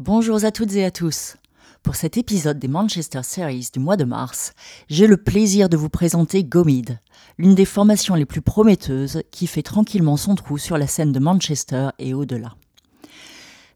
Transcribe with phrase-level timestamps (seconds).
[0.00, 1.34] Bonjour à toutes et à tous.
[1.82, 4.52] Pour cet épisode des Manchester Series du mois de mars,
[4.88, 7.00] j'ai le plaisir de vous présenter Gomid,
[7.36, 11.18] l'une des formations les plus prometteuses qui fait tranquillement son trou sur la scène de
[11.18, 12.54] Manchester et au-delà.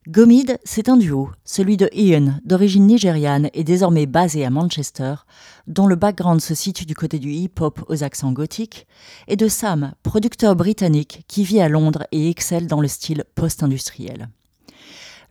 [0.06, 5.16] Gomid, c'est un duo, celui de Ian, d'origine nigériane et désormais basé à Manchester,
[5.66, 8.86] dont le background se situe du côté du hip-hop aux accents gothiques,
[9.26, 14.28] et de Sam, producteur britannique qui vit à Londres et excelle dans le style post-industriel.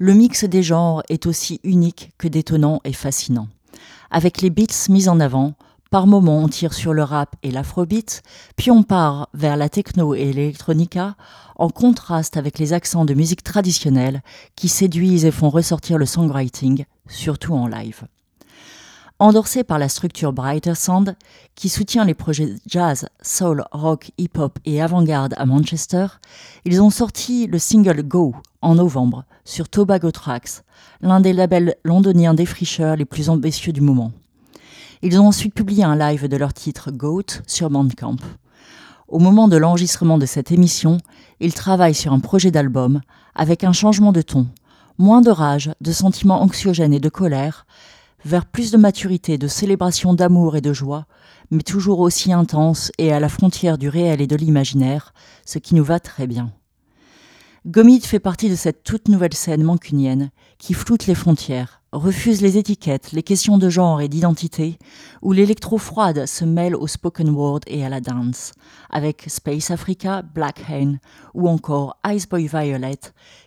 [0.04, 3.48] Le mix des genres est aussi unique que détonnant et fascinant.
[4.10, 5.54] Avec les beats mis en avant,
[5.92, 8.24] par moments, on tire sur le rap et l'afrobeat,
[8.56, 11.16] puis on part vers la techno et l'électronica,
[11.56, 14.24] en contraste avec les accents de musique traditionnelle
[14.56, 18.08] qui séduisent et font ressortir le songwriting, surtout en live.
[19.22, 21.16] Endorsé par la structure Brighter Sound,
[21.54, 26.08] qui soutient les projets jazz, soul, rock, hip-hop et avant-garde à Manchester,
[26.66, 30.64] ils ont sorti le single Go en novembre sur Tobago Tracks,
[31.02, 34.12] l'un des labels londoniens défricheurs les plus ambitieux du moment.
[35.04, 38.18] Ils ont ensuite publié un live de leur titre Goat sur Bandcamp.
[39.08, 40.98] Au moment de l'enregistrement de cette émission,
[41.40, 43.02] ils travaillent sur un projet d'album
[43.36, 44.48] avec un changement de ton,
[44.98, 47.68] moins de rage, de sentiments anxiogènes et de colère,
[48.26, 51.06] vers plus de maturité, de célébration d'amour et de joie,
[51.50, 55.14] mais toujours aussi intense et à la frontière du réel et de l'imaginaire,
[55.46, 56.52] ce qui nous va très bien.
[57.68, 62.58] Gomid fait partie de cette toute nouvelle scène mancunienne qui floute les frontières, refuse les
[62.58, 64.80] étiquettes, les questions de genre et d'identité,
[65.22, 68.54] où l'électro-froide se mêle au spoken word et à la dance,
[68.90, 71.00] avec Space Africa, Black Hen
[71.36, 73.00] ou encore Ice Boy Violet,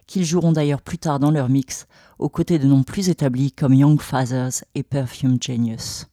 [0.06, 3.74] qu'ils joueront d'ailleurs plus tard dans leur mix, aux côtés de noms plus établis comme
[3.74, 6.06] Young Fathers et Perfume Genius.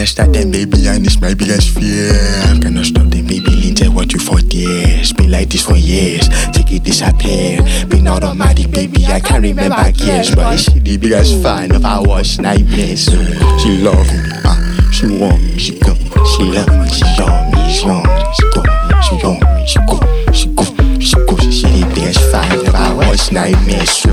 [0.00, 2.16] Cannot stop them, baby, and it's my biggest fear.
[2.62, 5.12] Cannot stop them, baby, Linda, what you for years.
[5.12, 7.60] Been like this for years, take it disappear.
[7.86, 10.34] Been automatic, baby, I can't remember years.
[10.34, 13.12] But she the biggest fan of our watch nightmares.
[13.60, 17.68] She love me, uh, she want me, she go, she love me, she want me,
[17.68, 18.62] she want me, she go.
[19.04, 20.00] She want me, she go,
[20.32, 20.64] she go,
[21.00, 21.36] she go.
[21.52, 23.94] She the best fan of our watch nightmares.
[23.96, 24.08] She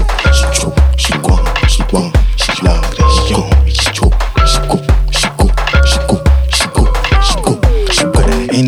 [0.52, 2.97] choke, she go, she want, she love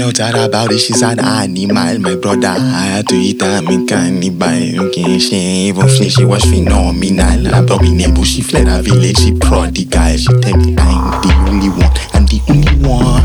[0.09, 2.47] no doubt about it, she's an animal, my brother.
[2.47, 4.87] I had to eat her, me cannibal.
[4.87, 7.53] Okay, she ain't even flinch, she was phenomenal.
[7.53, 10.17] Abominable, she fled her village, she prodigal.
[10.17, 13.21] She tell me I'm the only one, I'm the only one.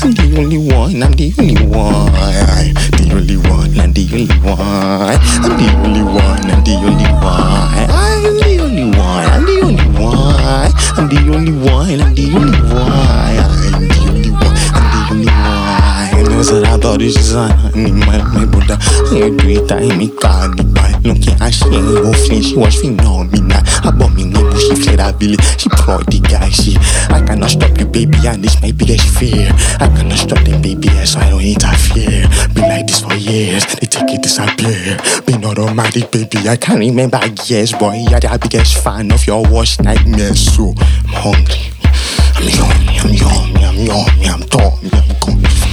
[0.00, 2.12] I'm the only one, I'm the only one.
[2.96, 4.58] The only one, I'm the only one.
[4.64, 7.84] I'm the only one, I'm the only one.
[7.90, 10.72] I'm the only one, I'm the only one.
[10.96, 13.53] I'm the only one, I'm the only one.
[16.44, 18.20] No is an animal.
[19.12, 20.12] You do it, I me
[21.44, 23.62] her, she ain't even flinch, she was phenomenal.
[23.84, 26.48] Abominable, she village, she prodigal.
[26.50, 26.76] She,
[27.08, 29.50] I cannot stop you, baby, and this my biggest fear.
[29.80, 32.28] I cannot stop them, baby, so I don't interfere.
[32.54, 34.98] Been like this for years, they take it disappear.
[35.26, 38.04] Been automatic, baby, I can't remember years, boy.
[38.10, 41.72] You're the biggest fan of your worst nightmares, so I'm hungry.
[42.36, 45.63] I'm yummy, I'm yummy, I'm yummy, I'm dummy, I'm gone.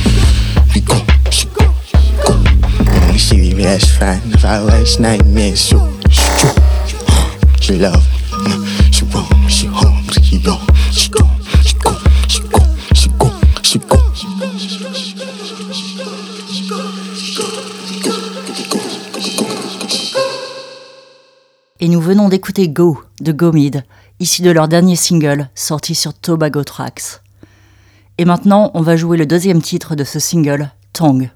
[21.80, 23.84] Et nous venons d'écouter Go de Gomid,
[24.20, 27.22] issu de leur dernier single sorti sur Tobago Tracks.
[28.18, 31.32] Et maintenant, on va jouer le deuxième titre de ce single, Tongue.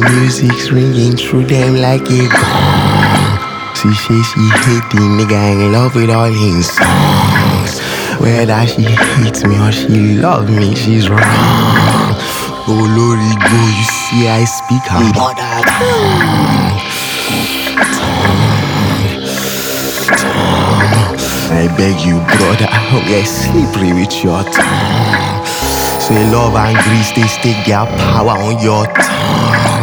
[0.00, 3.38] Music's ringing through them like a gong.
[3.80, 7.80] She say she hate the nigga in love with all his songs.
[8.20, 11.20] Whether she hates me or she love me, she's wrong.
[12.68, 16.60] Oh Lordy, go, you see I speak her mother.
[21.52, 25.46] I beg you, brother, don't get slippery with your tongue.
[26.00, 29.79] Say love and grace, they stick their power on your tongue.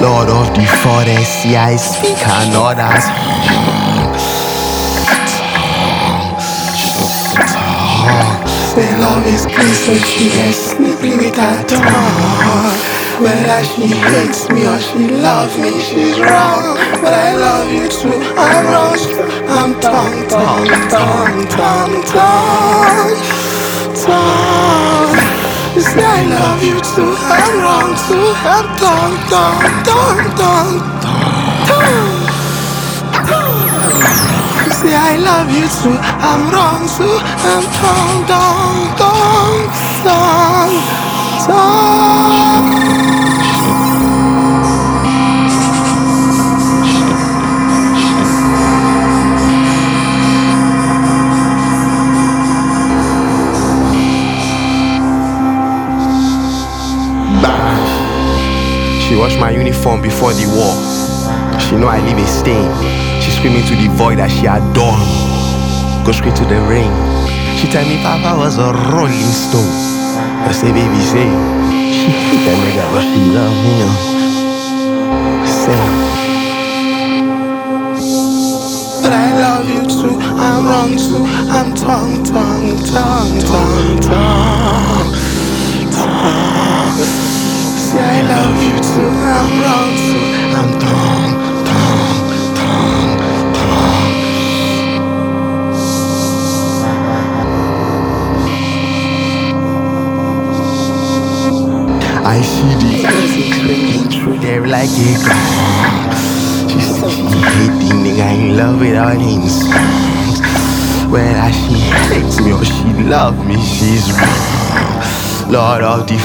[0.00, 3.04] Lord of the forest, see I speak another's
[8.72, 12.80] Say love is grace, so she gets slippery with her tongue.
[13.20, 16.78] Whether she hates me or she loves me, she's wrong.
[17.02, 18.96] But I love you too, I'm wrong.
[19.50, 23.16] I'm tongue, tongue, tongue, tongue, tongue,
[23.96, 25.39] tongue.
[25.74, 28.34] You say I love you too, I'm wrong too.
[28.42, 30.78] I'm tongue, tongue, tongue, tongue.
[34.64, 35.96] You say I love you too,
[36.28, 37.16] I'm wrong too.
[37.50, 39.70] I'm tongue, tongue, tongue,
[40.02, 40.80] tongue,
[41.46, 42.99] tongue.
[59.10, 60.70] She washed my uniform before the war.
[61.58, 62.70] She know I leave a stain.
[63.20, 64.94] She screaming to the void that she adore.
[66.06, 66.94] Go straight to the rain.
[67.58, 69.66] She tell me Papa was a rolling stone.
[70.46, 71.26] I say, baby, say
[71.90, 73.82] she hate that nigga, she love me.
[75.42, 75.74] Say.
[79.02, 85.10] But I love you too, I'm wrong too, I'm tongue, tongue, tongue, tongue, tongue,
[85.90, 86.69] tongue.
[87.90, 90.22] Say I love you too, I'm wrong too,
[90.54, 91.34] I'm tongue,
[91.66, 92.22] tongue,
[92.54, 93.14] tongue,
[93.58, 94.06] tongue.
[102.24, 106.14] I see the physics ringing through there like a gong.
[106.70, 110.38] She said she hate the nigga in love with all his songs.
[111.10, 111.74] Whether she
[112.06, 114.60] hates me or she love me, she's wrong.
[115.50, 116.16] Lord of the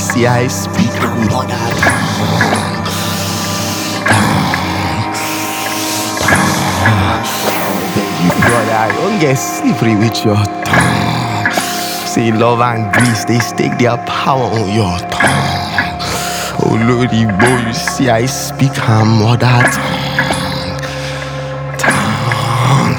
[0.00, 0.93] see I speak
[9.24, 11.52] get slippery with your tongue.
[12.06, 15.98] Say love and grace, they stake their power on your tongue.
[16.60, 20.78] Oh Lordy boy, you see I speak her mother tongue.
[21.78, 22.96] Tongue.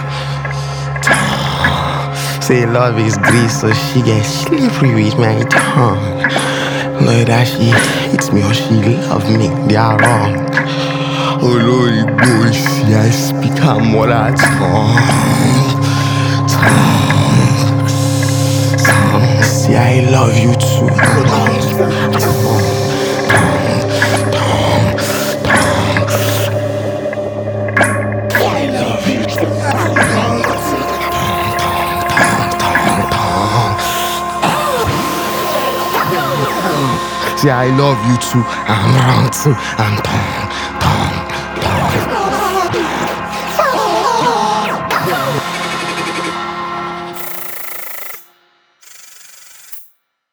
[1.04, 2.42] Tongue.
[2.42, 6.55] Say love is grace, so she gets slippery with my tongue.
[7.02, 7.72] Whether she
[8.10, 8.70] hates me or she
[9.08, 10.34] love me, they are wrong.
[11.42, 14.98] Oh Lordy boy, see I speak her mother tongue.
[16.48, 17.86] Tongue.
[18.78, 19.44] Tongue.
[19.44, 22.45] See I love you too.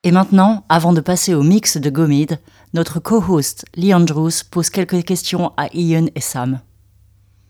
[0.04, 2.40] Et maintenant, avant de passer au mix de Gomid,
[2.73, 6.61] notre co-host Lee Andrews pose quelques questions à Ian et Sam.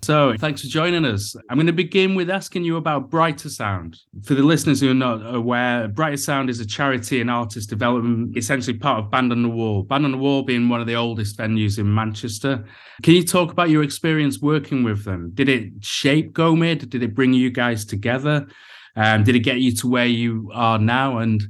[0.05, 1.37] So, thanks for joining us.
[1.49, 4.01] I'm going to begin with asking you about Brighter Sound.
[4.25, 8.37] For the listeners who are not aware, Brighter Sound is a charity and artist development,
[8.37, 9.85] essentially part of Band on the Wall.
[9.85, 12.65] Band on the Wall being one of the oldest venues in Manchester.
[13.05, 15.31] Can you talk about your experience working with them?
[15.35, 16.91] Did it shape GoMid?
[16.91, 18.49] Did it bring you guys together?
[18.97, 21.19] Um, did it get you to where you are now?
[21.19, 21.41] And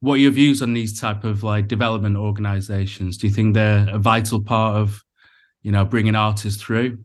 [0.00, 3.18] what are your views on these type of like development organizations?
[3.18, 5.04] Do you think they're a vital part of,
[5.60, 6.96] you know, bringing artists through?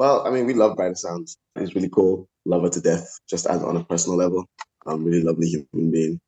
[0.00, 1.36] Well, I mean, we love Brighter Sounds.
[1.56, 2.26] It's really cool.
[2.46, 4.46] Love her to death, just as on a personal level.
[4.86, 6.18] Um, really lovely human being.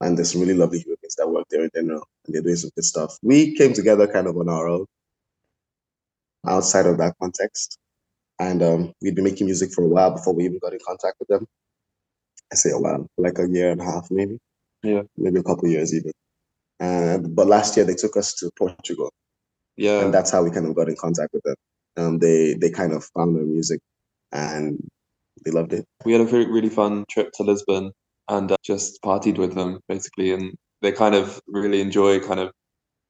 [0.00, 2.54] And there's some really lovely human beings that work there in general, and they're doing
[2.54, 3.16] some good stuff.
[3.20, 4.86] We came together kind of on our own,
[6.46, 7.78] outside of that context.
[8.38, 11.16] And um, we'd been making music for a while before we even got in contact
[11.18, 11.48] with them.
[12.52, 14.38] I say a while, like a year and a half, maybe.
[14.84, 15.02] Yeah.
[15.16, 16.12] Maybe a couple of years even.
[16.78, 19.10] And but last year they took us to Portugal
[19.76, 20.04] Yeah.
[20.04, 21.56] and that's how we kind of got in contact with them.
[21.96, 23.80] Um, they they kind of found our music,
[24.32, 24.78] and
[25.44, 25.84] they loved it.
[26.04, 27.92] we had a very, really fun trip to Lisbon
[28.28, 30.32] and uh, just partied with them basically.
[30.32, 32.52] And they kind of really enjoy kind of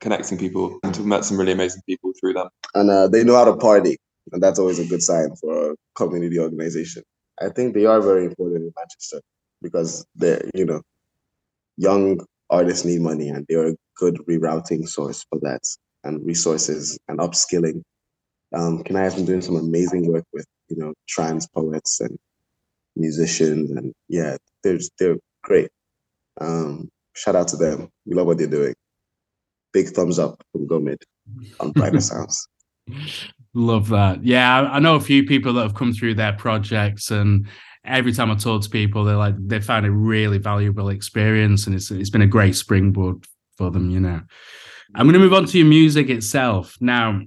[0.01, 2.49] connecting people and we met some really amazing people through them.
[2.75, 3.97] And uh, they know how to party.
[4.33, 7.03] and that's always a good sign for a community organization.
[7.41, 9.21] I think they are very important in Manchester
[9.63, 10.83] because they're you know
[11.77, 12.21] young
[12.51, 15.63] artists need money and they're a good rerouting source for that
[16.05, 17.83] and resources and upskilling.
[18.53, 22.19] Um, Can I have been doing some amazing work with you know trans poets and
[22.97, 25.71] musicians and yeah, they're they're great.
[26.41, 27.91] Um, shout out to them.
[28.07, 28.75] We love what they're doing.
[29.73, 31.03] Big thumbs up from Gomid
[31.61, 32.47] on Brighter Sounds.
[33.55, 34.25] Love that.
[34.25, 37.47] Yeah, I, I know a few people that have come through their projects, and
[37.85, 41.75] every time I talk to people, they're like they found a really valuable experience, and
[41.75, 43.27] it's it's been a great springboard
[43.57, 43.91] for them.
[43.91, 44.21] You know,
[44.95, 47.23] I'm going to move on to your music itself now.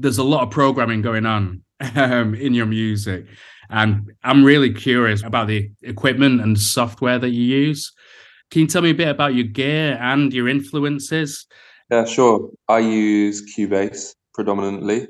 [0.00, 1.62] There's a lot of programming going on
[1.96, 3.26] um, in your music,
[3.70, 7.92] and I'm really curious about the equipment and software that you use.
[8.50, 11.46] Can you tell me a bit about your gear and your influences?
[11.90, 12.50] Yeah, sure.
[12.68, 15.08] I use Cubase predominantly,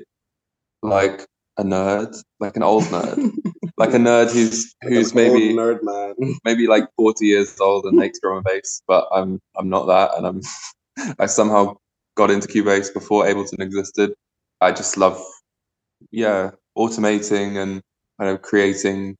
[0.81, 1.25] like
[1.57, 3.31] a nerd, like an old nerd,
[3.77, 6.15] like a nerd who's who's Like an old maybe nerd man.
[6.45, 10.17] maybe like 40 years old and makes drum and bass, but I'm I'm not that,
[10.17, 10.41] and I'm
[11.19, 11.75] I somehow
[12.15, 14.13] got into Cubase before Ableton existed.
[14.61, 15.21] I just love,
[16.11, 17.81] yeah, automating and
[18.19, 19.15] kind of creating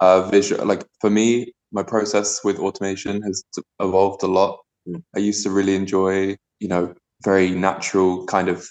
[0.00, 0.64] uh, visual.
[0.66, 3.42] Like for me, my process with automation has
[3.80, 4.58] evolved a lot.
[4.88, 5.02] Mm.
[5.14, 8.66] I used to really enjoy, you know, very natural kind of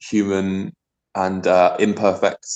[0.00, 0.72] human
[1.14, 2.46] and uh, imperfect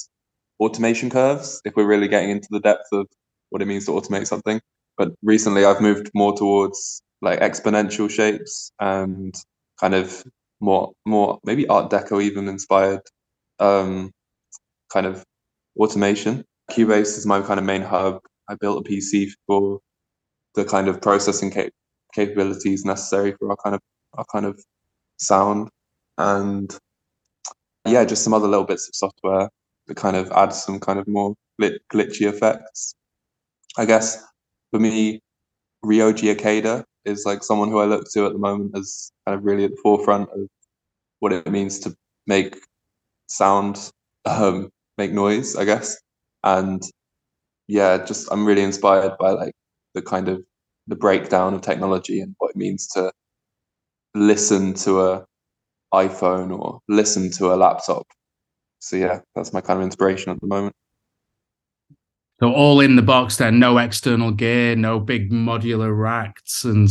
[0.61, 1.61] automation curves.
[1.65, 3.07] If we're really getting into the depth of
[3.51, 4.61] what it means to automate something,
[4.97, 9.35] but recently I've moved more towards like exponential shapes and
[9.81, 10.25] kind of
[10.63, 13.03] more more maybe Art Deco even inspired
[13.59, 14.13] um,
[14.93, 15.25] kind of
[15.79, 16.45] automation.
[16.71, 18.21] Cubase is my kind of main hub.
[18.49, 19.81] I built a PC for
[20.55, 21.73] the kind of processing cap-
[22.15, 23.81] capabilities necessary for our kind of
[24.15, 24.61] our kind of
[25.19, 25.69] sound
[26.19, 26.77] and
[27.87, 29.49] yeah, just some other little bits of software
[29.87, 32.95] that kind of add some kind of more glit- glitchy effects.
[33.77, 34.23] I guess
[34.71, 35.21] for me,
[35.85, 39.45] Ryoji Ikeda is like someone who I look to at the moment as kind of
[39.45, 40.49] really at the forefront of
[41.21, 41.95] what it means to
[42.27, 42.57] make
[43.29, 43.91] sound,
[44.25, 46.01] um, make noise, I guess.
[46.45, 46.83] And
[47.69, 49.55] yeah, just I'm really inspired by like
[49.95, 50.43] the kind of
[50.89, 53.13] the breakdown of technology and what it means to
[54.15, 55.25] listen to a
[55.95, 58.07] iPhone or listen to a laptop.
[58.81, 60.75] So yeah, that's my kind of inspiration at the moment.
[62.43, 66.89] So all in the box then, no external gear, no big modular racks and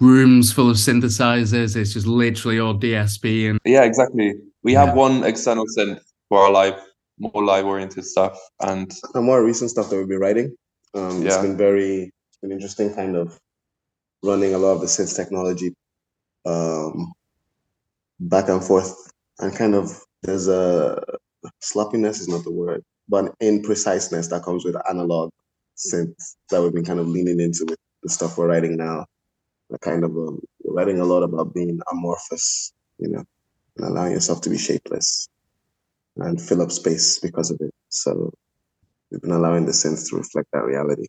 [0.00, 1.76] rooms full of synthesizers.
[1.76, 4.32] It's just literally all DSP and Yeah, exactly.
[4.62, 4.86] We Yeah.
[4.86, 6.80] have one external synth for our live,
[7.18, 10.56] more live oriented stuff, and the more recent stuff that we've been writing.
[10.94, 11.42] Um, It's Yeah.
[11.42, 13.38] been very it's been interesting, kind of
[14.22, 15.74] running a lot of the synth technology
[16.46, 17.12] um,
[18.18, 18.96] back and forth,
[19.40, 21.04] and kind of there's a
[21.60, 25.30] sloppiness is not the word, but an impreciseness that comes with analog
[25.76, 29.04] synth that we've been kind of leaning into with the stuff we're writing now.
[29.68, 33.24] We're kind of um, writing a lot about being amorphous, you know,
[33.76, 35.28] and allowing yourself to be shapeless
[36.16, 37.74] and fill up space because of it.
[37.88, 38.32] So
[39.10, 41.06] we've been allowing the synth to reflect that reality.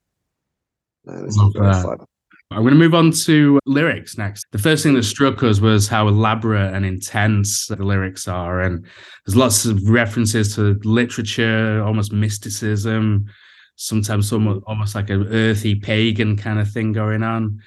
[1.06, 1.84] And it's been very that.
[1.84, 2.06] fun.
[2.52, 4.46] I'm going to move on to lyrics next.
[4.52, 8.62] The first thing that struck us was how elaborate and intense the lyrics are.
[8.62, 8.86] And
[9.26, 13.26] there's lots of references to literature, almost mysticism,
[13.78, 17.62] sometimes somewhat, almost like an earthy pagan kind of thing going on.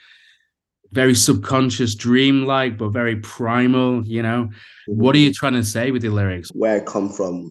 [0.92, 4.50] Very subconscious, dreamlike, but very primal, you know.
[4.86, 6.50] What are you trying to say with your lyrics?
[6.52, 7.50] Where I come from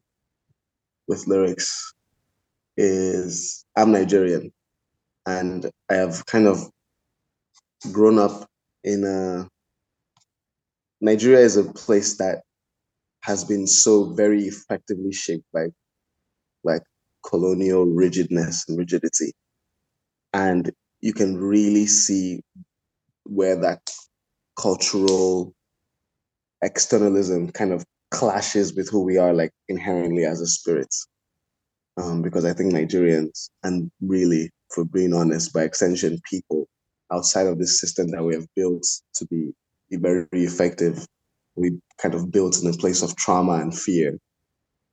[1.07, 1.93] with lyrics
[2.77, 4.53] is I'm Nigerian
[5.25, 6.69] and I have kind of
[7.91, 8.47] grown up
[8.83, 9.47] in a
[11.01, 12.43] Nigeria is a place that
[13.21, 15.67] has been so very effectively shaped by
[16.63, 16.83] like
[17.25, 19.33] colonial rigidness and rigidity.
[20.33, 20.71] And
[21.01, 22.41] you can really see
[23.25, 23.81] where that
[24.59, 25.53] cultural
[26.61, 30.93] externalism kind of clashes with who we are like inherently as a spirit.
[31.97, 36.67] Um, because I think Nigerians, and really, for being honest, by extension, people
[37.13, 39.53] outside of this system that we have built to be,
[39.89, 41.05] be very effective,
[41.55, 44.17] we kind of built in a place of trauma and fear,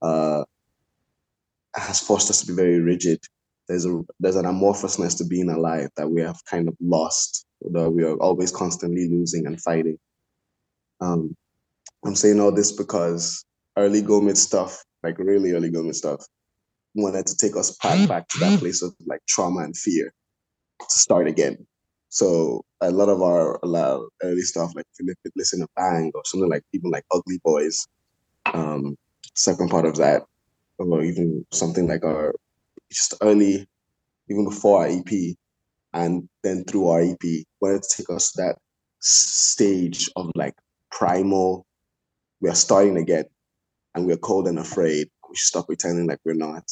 [0.03, 0.45] uh,
[1.75, 3.21] has forced us to be very rigid.
[3.69, 7.91] There's a there's an amorphousness to being alive that we have kind of lost, that
[7.91, 9.99] we are always constantly losing and fighting.
[11.01, 11.37] Um,
[12.05, 13.45] I'm saying all this because
[13.77, 16.27] early Gomid stuff, like really early Gomid stuff,
[16.95, 20.13] wanted to take us back back to that place of like trauma and fear
[20.81, 21.67] to start again.
[22.11, 26.65] So a lot of our early stuff, like you listen to Bang or something like
[26.73, 27.87] even like Ugly Boys,
[28.53, 28.97] um,
[29.35, 30.23] second part of that
[30.79, 32.35] or even something like our
[32.91, 33.67] just early,
[34.29, 35.37] even before our EP,
[35.93, 38.59] and then through our EP, wanted to take us to that
[38.99, 40.55] stage of like
[40.91, 41.65] primal.
[42.41, 43.27] We are starting again,
[43.95, 45.09] and we're cold and afraid.
[45.29, 46.65] We should stop pretending like we're not.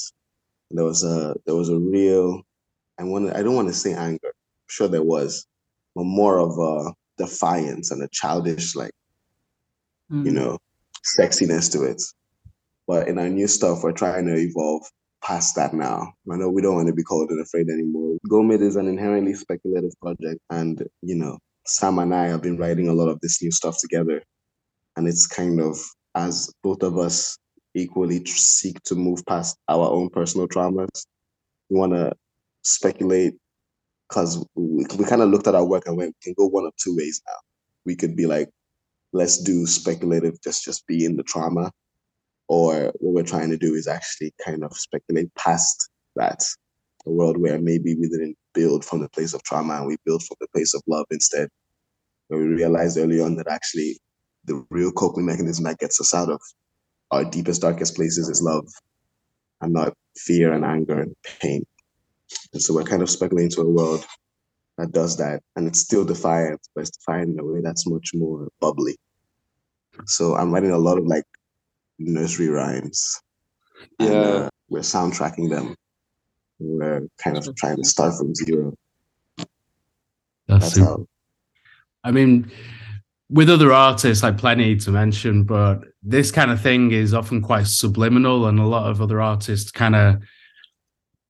[0.71, 2.43] There was a there was a real,
[2.99, 4.28] I want I don't want to say anger.
[4.69, 5.47] Sure there was,
[5.95, 8.93] but more of a defiance and a childish like,
[10.11, 10.25] Mm.
[10.25, 10.59] you know,
[11.19, 12.01] sexiness to it.
[12.87, 14.83] But in our new stuff, we're trying to evolve
[15.23, 16.15] past that now.
[16.31, 18.17] I know we don't want to be cold and afraid anymore.
[18.27, 22.89] Gomid is an inherently speculative project, and you know, Sam and I have been writing
[22.89, 24.23] a lot of this new stuff together,
[24.97, 25.79] and it's kind of
[26.15, 27.37] as both of us
[27.75, 31.05] equally tr- seek to move past our own personal traumas.
[31.69, 32.13] We want to
[32.63, 33.35] speculate
[34.09, 36.65] because we, we kind of looked at our work and went, we can go one
[36.65, 37.35] of two ways now.
[37.85, 38.49] We could be like,
[39.13, 41.73] let's do speculative, just just be in the trauma,
[42.49, 46.43] or what we're trying to do is actually kind of speculate past that,
[47.07, 50.23] a world where maybe we didn't build from the place of trauma and we built
[50.23, 51.49] from the place of love instead.
[52.31, 53.99] We realized early on that actually
[54.45, 56.41] the real coping mechanism that gets us out of
[57.11, 58.67] our deepest, darkest places is love
[59.61, 61.65] and not fear and anger and pain.
[62.53, 64.05] And so we're kind of speculating to a world
[64.77, 65.43] that does that.
[65.57, 68.97] And it's still defiant, but it's defiant in a way that's much more bubbly.
[70.07, 71.25] So I'm writing a lot of like
[71.99, 73.21] nursery rhymes.
[73.99, 74.21] And, Yeah.
[74.21, 75.75] uh, we're soundtracking them.
[76.59, 78.75] We're kind of trying to start from zero.
[79.37, 79.49] That's
[80.49, 80.87] That's super.
[80.87, 81.07] how
[82.05, 82.51] I mean,
[83.31, 87.67] with other artists, like plenty to mention, but this kind of thing is often quite
[87.67, 90.23] subliminal, and a lot of other artists kind of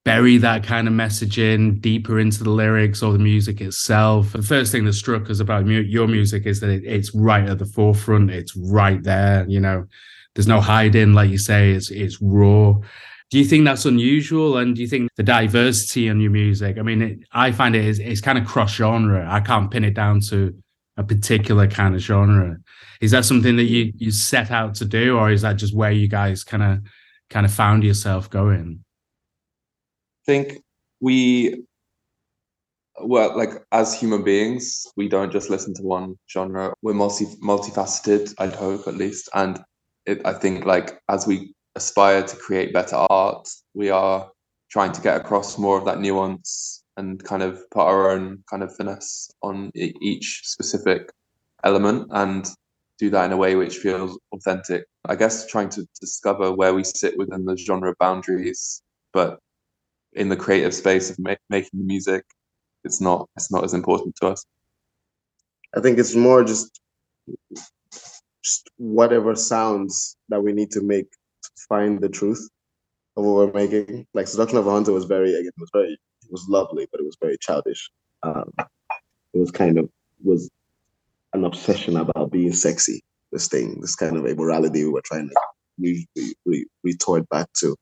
[0.04, 4.32] bury that kind of message in deeper into the lyrics or the music itself.
[4.32, 7.48] The first thing that struck us about mu- your music is that it, it's right
[7.48, 8.30] at the forefront.
[8.30, 9.44] It's right there.
[9.48, 9.86] You know,
[10.34, 11.72] there's no hiding, like you say.
[11.72, 12.74] It's it's raw.
[13.30, 14.56] Do you think that's unusual?
[14.56, 16.78] And do you think the diversity in your music?
[16.78, 19.26] I mean, it, I find it is it's kind of cross genre.
[19.30, 20.54] I can't pin it down to
[20.96, 22.56] a particular kind of genre.
[23.00, 25.92] Is that something that you you set out to do, or is that just where
[25.92, 26.78] you guys kind of
[27.28, 28.84] kind of found yourself going?
[30.28, 30.62] Think
[31.00, 31.64] we
[33.00, 36.74] well like as human beings we don't just listen to one genre.
[36.82, 39.30] We're multi multifaceted i'd hope at least.
[39.32, 39.58] And
[40.04, 44.30] it, i think like as we aspire to create better art we are
[44.74, 48.62] trying to get across more of that nuance and kind of put our own kind
[48.62, 51.10] of finesse on each specific
[51.64, 52.50] element and
[52.98, 54.84] do that in a way which feels authentic.
[55.06, 58.82] I guess trying to discover where we sit within the genre boundaries
[59.14, 59.38] but
[60.14, 62.24] in the creative space of ma- making the music
[62.84, 64.44] it's not it's not as important to us
[65.76, 66.80] I think it's more just
[68.42, 71.10] just whatever sounds that we need to make
[71.42, 72.48] to find the truth
[73.16, 74.06] of what we're making.
[74.14, 77.00] Like Seduction of a Hunter was very again, it was very it was lovely, but
[77.00, 77.90] it was very childish.
[78.22, 79.90] Um, it was kind of
[80.22, 80.50] was
[81.34, 83.02] an obsession about being sexy.
[83.30, 85.34] This thing, this kind of immorality we were trying to
[85.78, 87.76] re, re, re, retort back to,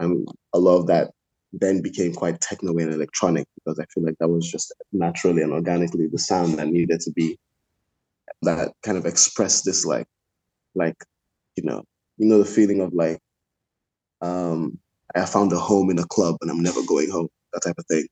[0.00, 1.12] and a lot of that
[1.60, 5.52] then became quite techno and electronic because I feel like that was just naturally and
[5.52, 7.38] organically the sound that needed to be
[8.42, 10.06] that kind of expressed this like
[10.74, 10.96] like
[11.56, 11.84] you know
[12.18, 13.18] you know the feeling of like
[14.20, 14.78] um
[15.14, 17.86] I found a home in a club and I'm never going home that type of
[17.86, 18.06] thing.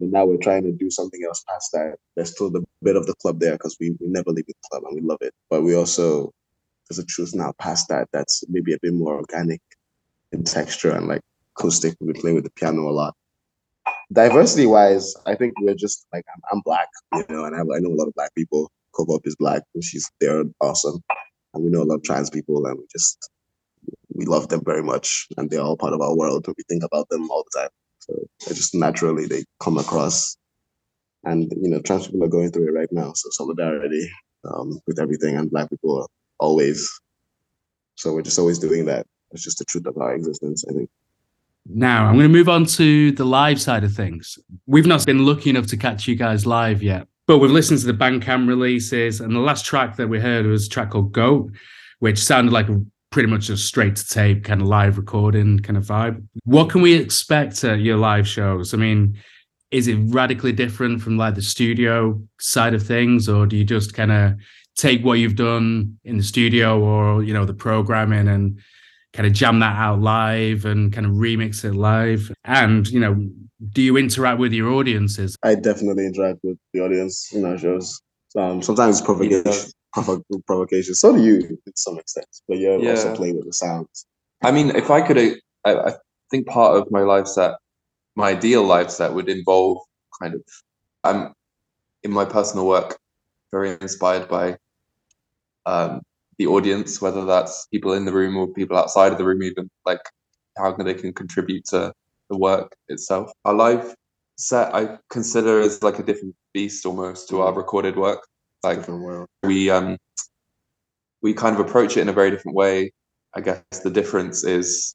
[0.00, 1.96] But now we're trying to do something else past that.
[2.16, 4.84] There's still the bit of the club there because we, we never leave the club
[4.86, 5.34] and we love it.
[5.50, 6.32] But we also
[6.88, 9.60] there's a truth now past that that's maybe a bit more organic
[10.32, 11.20] in texture and like
[11.56, 11.96] acoustic.
[12.00, 13.14] We play with the piano a lot.
[14.12, 17.80] Diversity wise, I think we're just like I'm, I'm black, you know, and I, I
[17.80, 18.70] know a lot of black people.
[18.94, 21.02] Coco is black, she's they're awesome,
[21.52, 23.28] and we know a lot of trans people, and we just
[24.14, 26.46] we love them very much, and they're all part of our world.
[26.46, 28.14] And we think about them all the time, so
[28.46, 30.36] just naturally they come across,
[31.24, 34.08] and you know, trans people are going through it right now, so solidarity
[34.48, 36.06] um, with everything, and black people are
[36.38, 36.88] always.
[37.96, 39.06] So we're just always doing that.
[39.32, 40.90] It's just the truth of our existence, I think.
[41.66, 44.38] Now, I'm going to move on to the live side of things.
[44.66, 47.86] We've not been lucky enough to catch you guys live yet, but we've listened to
[47.86, 51.50] the Bandcamp releases, and the last track that we heard was a track called Goat,
[52.00, 52.66] which sounded like
[53.10, 56.22] pretty much a straight to tape kind of live recording kind of vibe.
[56.44, 58.74] What can we expect at your live shows?
[58.74, 59.16] I mean,
[59.70, 63.94] is it radically different from like the studio side of things, or do you just
[63.94, 64.34] kind of
[64.76, 68.58] take what you've done in the studio or you know the programming and
[69.14, 73.14] kind of jam that out live and kind of remix it live and you know
[73.72, 78.00] do you interact with your audiences I definitely interact with the audience in our shows.
[78.36, 80.94] Um, sometimes it's provocation, provo- provocation.
[80.94, 82.26] So do you, to some extent.
[82.48, 83.14] But you're also Yeah.
[83.14, 84.06] playing with the sounds
[84.42, 85.92] I mean, if I could, uh, I, I
[86.30, 87.52] think part of my live set,
[88.16, 89.78] my ideal live set would involve
[90.20, 90.42] kind of,
[91.02, 91.32] I'm
[92.02, 92.98] in my personal work
[93.50, 94.58] very inspired by
[95.64, 96.02] um,
[96.38, 99.70] the audience, whether that's people in the room or people outside of the room, even
[99.84, 100.00] like
[100.56, 101.92] how they can contribute to
[102.30, 103.30] the work itself.
[103.44, 103.94] Our live
[104.36, 108.26] set I consider as like a different beast almost to our recorded work.
[108.62, 108.86] Like
[109.42, 109.98] we um
[111.22, 112.92] we kind of approach it in a very different way.
[113.34, 114.94] I guess the difference is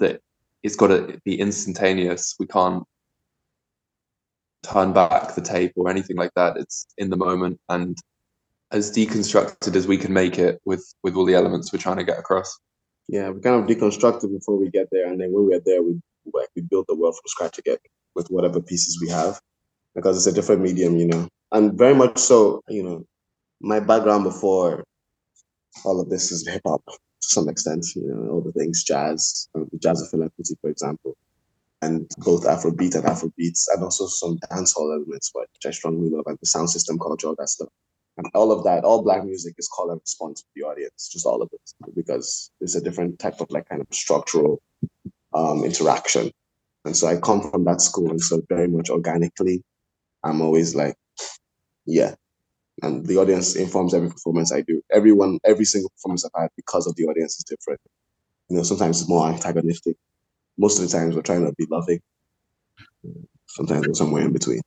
[0.00, 0.20] that
[0.62, 2.36] it's got to be instantaneous.
[2.38, 2.84] We can't
[4.62, 6.56] turn back the tape or anything like that.
[6.56, 7.96] It's in the moment and
[8.70, 12.04] as deconstructed as we can make it with with all the elements we're trying to
[12.04, 12.58] get across.
[13.08, 16.00] Yeah, we kind of deconstructed before we get there, and then when we're there, we
[16.34, 17.78] like we build the world from scratch again
[18.14, 19.40] with whatever pieces we have,
[19.94, 23.04] because it's a different medium, you know, and very much so, you know,
[23.60, 24.84] my background before
[25.84, 29.48] all of this is hip hop to some extent, you know, all the things jazz,
[29.54, 31.16] um, jazz of philanthropy, for example,
[31.82, 36.38] and both Afrobeat and Afrobeats, and also some dancehall elements, which I strongly love, and
[36.40, 37.68] the sound system culture, all that stuff.
[38.18, 41.24] And all of that, all black music is call and response to the audience, just
[41.24, 44.60] all of it, because it's a different type of like kind of structural
[45.34, 46.32] um, interaction.
[46.84, 49.62] And so I come from that school, and so very much organically,
[50.24, 50.96] I'm always like,
[51.86, 52.16] yeah.
[52.82, 54.82] And the audience informs every performance I do.
[54.92, 57.80] Everyone, every single performance I've had, because of the audience, is different.
[58.48, 59.96] You know, sometimes it's more antagonistic.
[60.56, 62.00] Most of the times, we're trying to be loving.
[63.46, 64.60] Sometimes we're somewhere in between.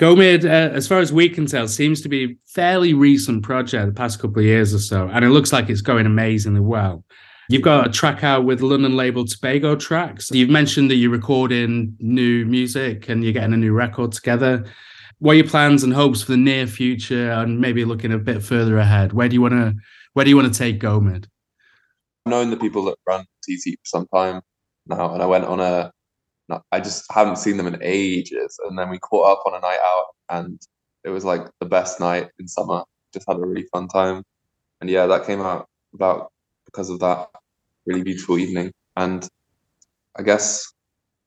[0.00, 3.86] Gomid, uh, as far as we can tell, seems to be a fairly recent project
[3.86, 7.04] the past couple of years or so, and it looks like it's going amazingly well.
[7.48, 10.30] You've got a track out with London label Tobago Tracks.
[10.30, 14.64] You've mentioned that you're recording new music and you're getting a new record together.
[15.18, 18.42] What are your plans and hopes for the near future, and maybe looking a bit
[18.42, 19.12] further ahead?
[19.12, 19.74] Where do you want to
[20.14, 21.26] Where do you want to take Gomid?
[22.26, 24.40] I've known the people that run TT for some time
[24.86, 25.92] now, and I went on a.
[26.72, 29.78] I just haven't seen them in ages, and then we caught up on a night
[29.82, 30.60] out, and
[31.04, 32.82] it was like the best night in summer.
[33.12, 34.22] Just had a really fun time,
[34.80, 36.30] and yeah, that came out about
[36.66, 37.28] because of that
[37.86, 38.72] really beautiful evening.
[38.96, 39.26] And
[40.16, 40.72] I guess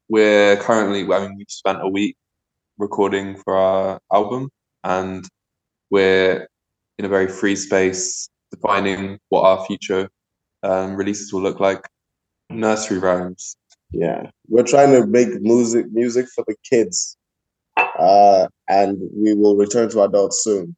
[0.10, 1.02] we're currently.
[1.12, 2.16] I mean, we've spent a week
[2.78, 4.50] recording for our album,
[4.84, 5.28] and
[5.90, 6.48] we're
[6.98, 10.10] in a very free space, defining what our future
[10.64, 11.88] um, releases will look like.
[12.50, 13.58] Nursery rhymes.
[13.92, 17.18] Yeah, we're trying to make music music for the kids,
[17.78, 20.76] uh, and we will return to adults soon.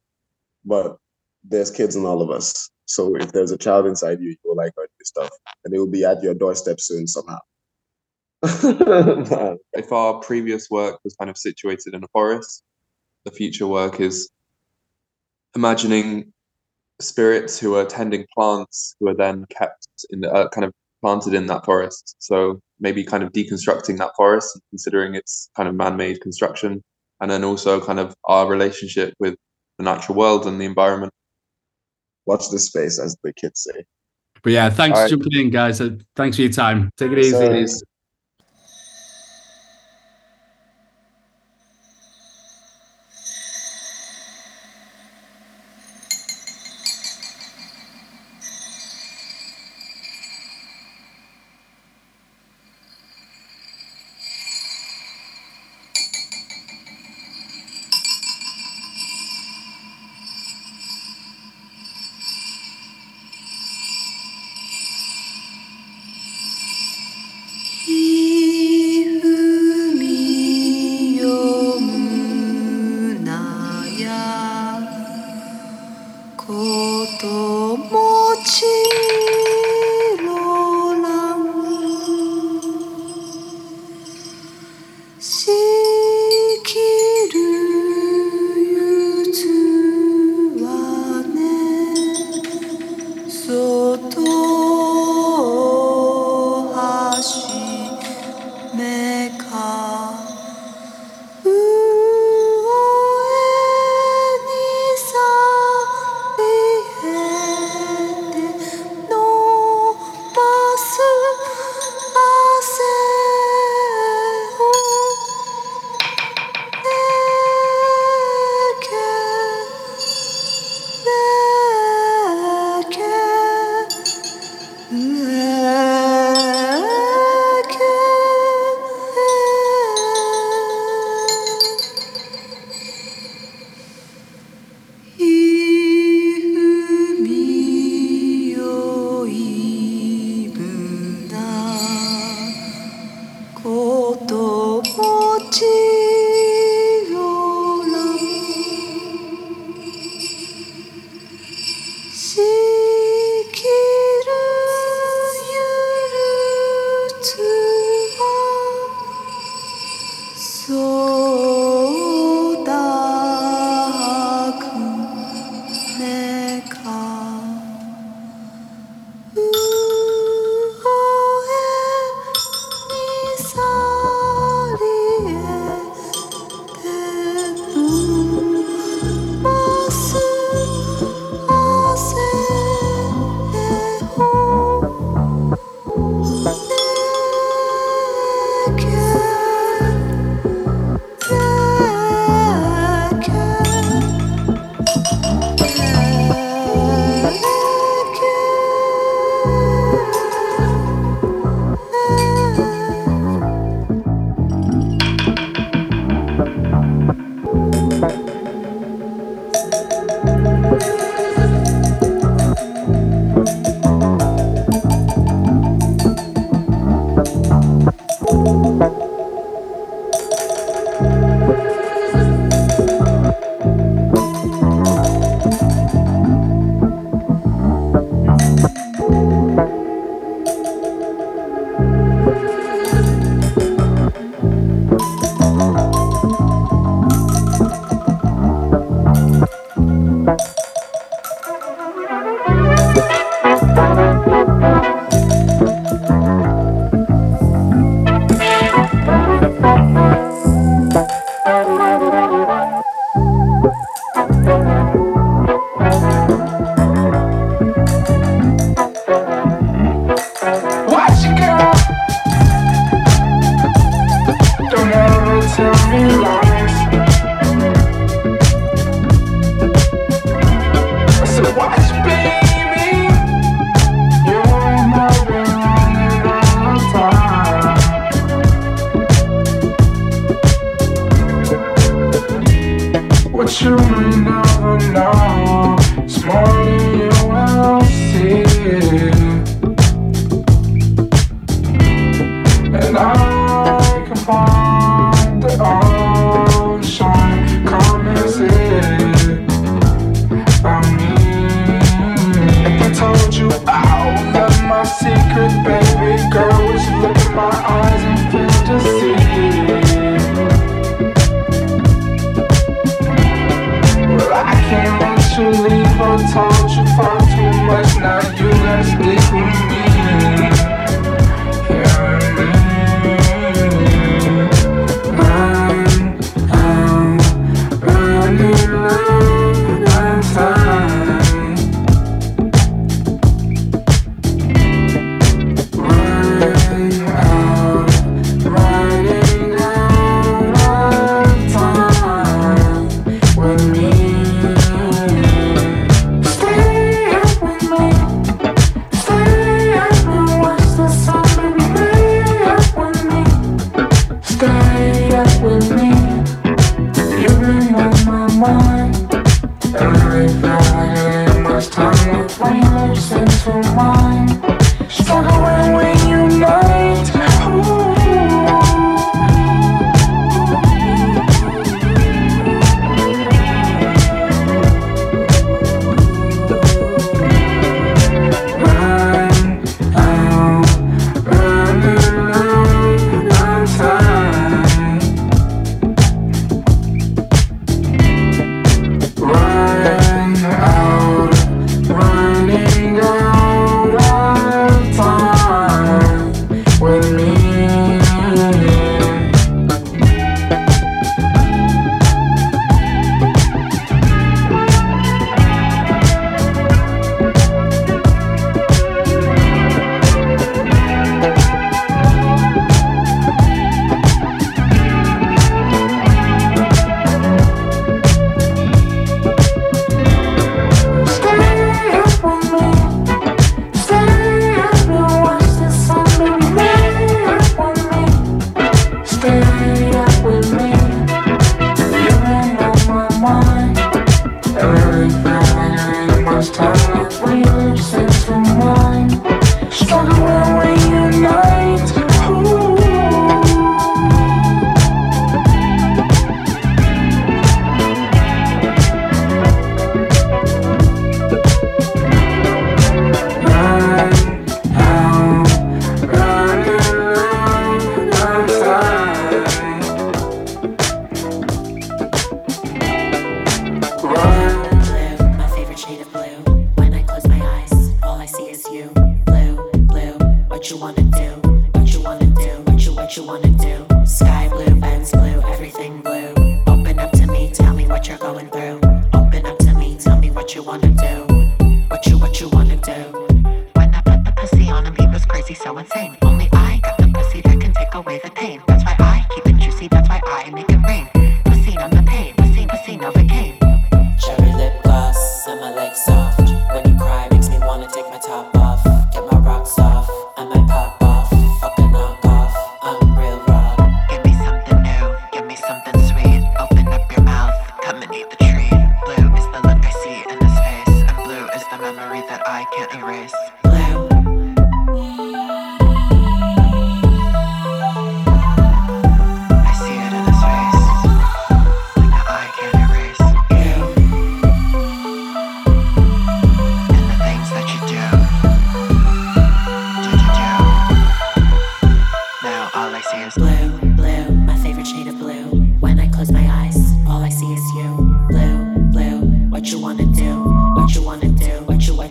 [0.64, 0.96] But
[1.42, 4.56] there's kids in all of us, so if there's a child inside you, you will
[4.56, 5.30] like our new stuff,
[5.64, 7.38] and it will be at your doorstep soon somehow.
[9.72, 12.62] If our previous work was kind of situated in a forest,
[13.24, 14.30] the future work is
[15.54, 16.32] imagining
[17.00, 21.34] spirits who are tending plants who are then kept in the, uh, kind of planted
[21.34, 22.16] in that forest.
[22.18, 26.82] So maybe kind of deconstructing that forest considering its kind of man-made construction,
[27.20, 29.36] and then also kind of our relationship with
[29.78, 31.12] the natural world and the environment.
[32.26, 33.84] Watch this space, as the kids say.
[34.42, 35.22] But yeah, thanks All for right.
[35.22, 35.80] jumping in, guys.
[35.80, 36.90] Uh, thanks for your time.
[36.96, 37.66] Take it easy.
[37.66, 37.84] So-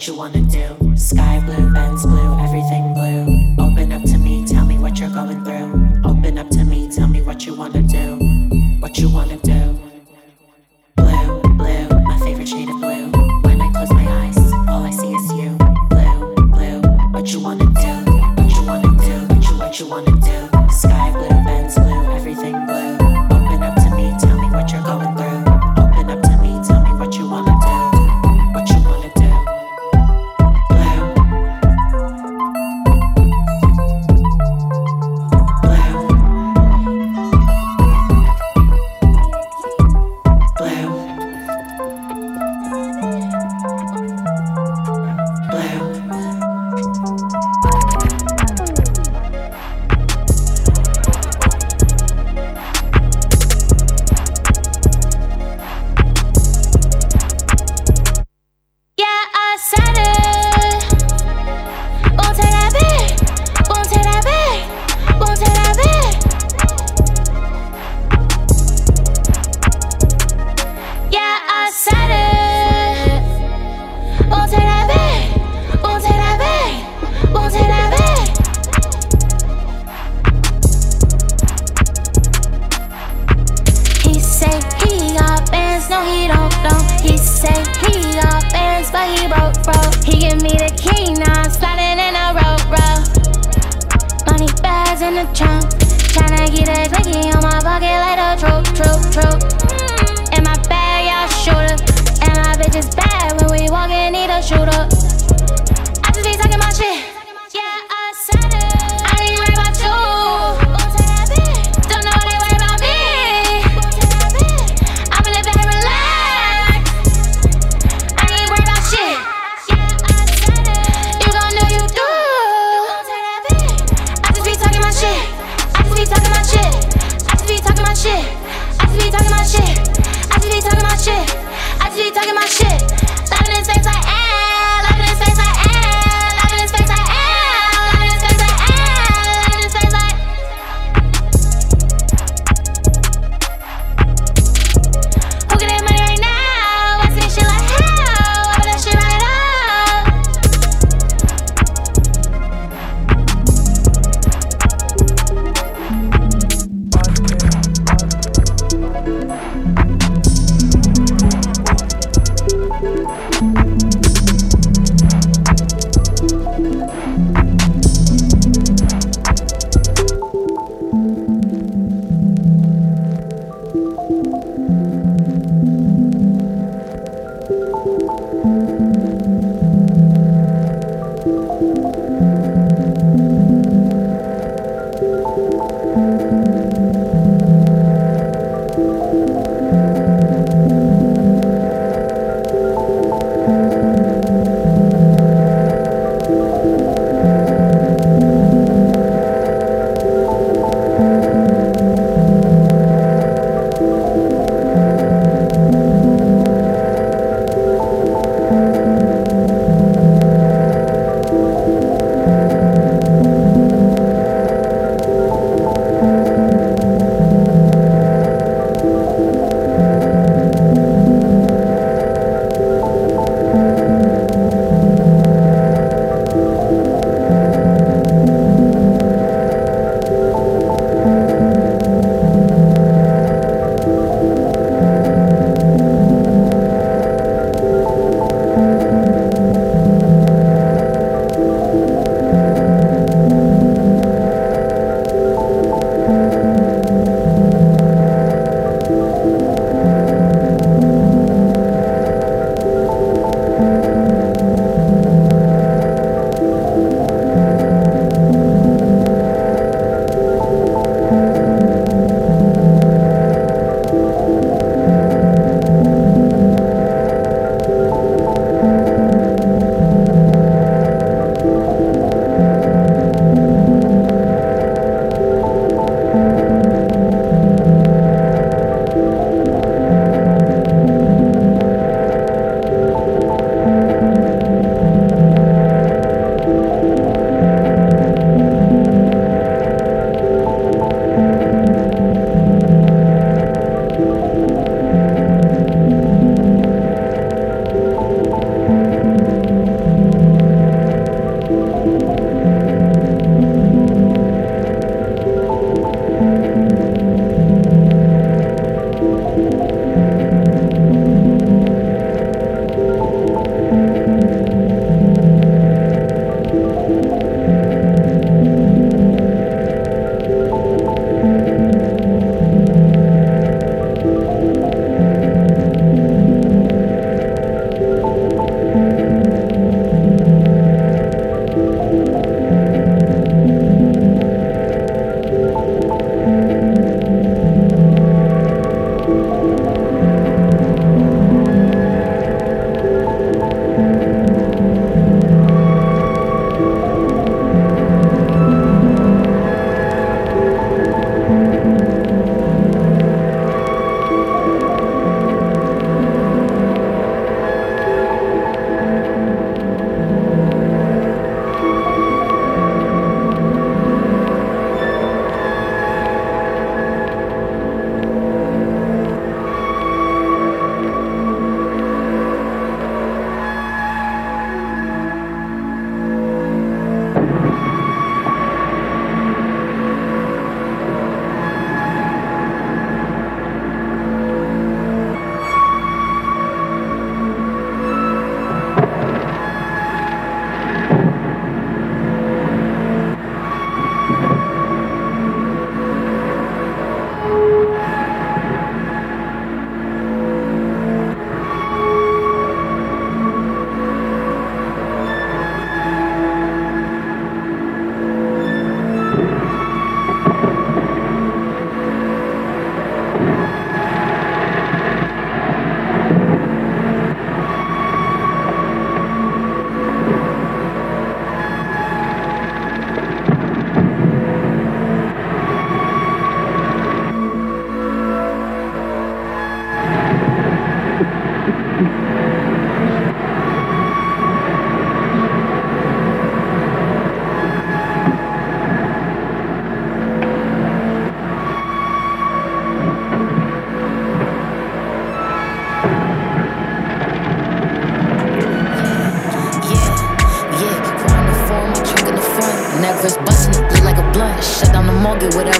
[0.10, 0.88] you wanna do?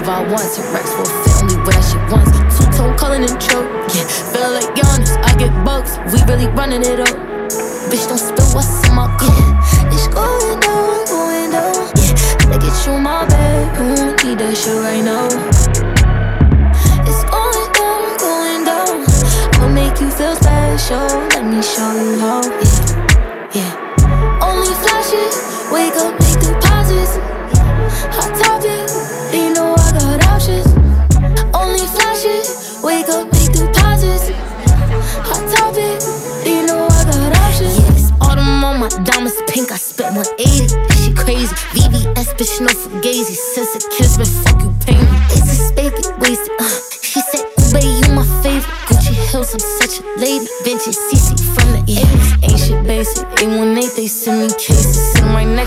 [0.10, 0.42] I want.
[0.50, 2.34] Hit racks for a family, wear that shit once.
[2.58, 3.70] Two tone calling and choke.
[3.94, 6.02] Yeah, feeling like Giannis, I get bucks.
[6.10, 7.14] We really running it up.
[7.94, 9.30] Bitch, don't spill what's in my cup.
[9.30, 11.78] Yeah, it's going down, going down.
[12.02, 13.70] Yeah, I get you in my bed.
[13.78, 15.30] Mm, need that shit right now.
[17.06, 19.06] It's going down, going down.
[19.62, 21.06] I'll make you feel special.
[21.38, 22.42] Let me show you how.
[22.42, 22.89] Yeah,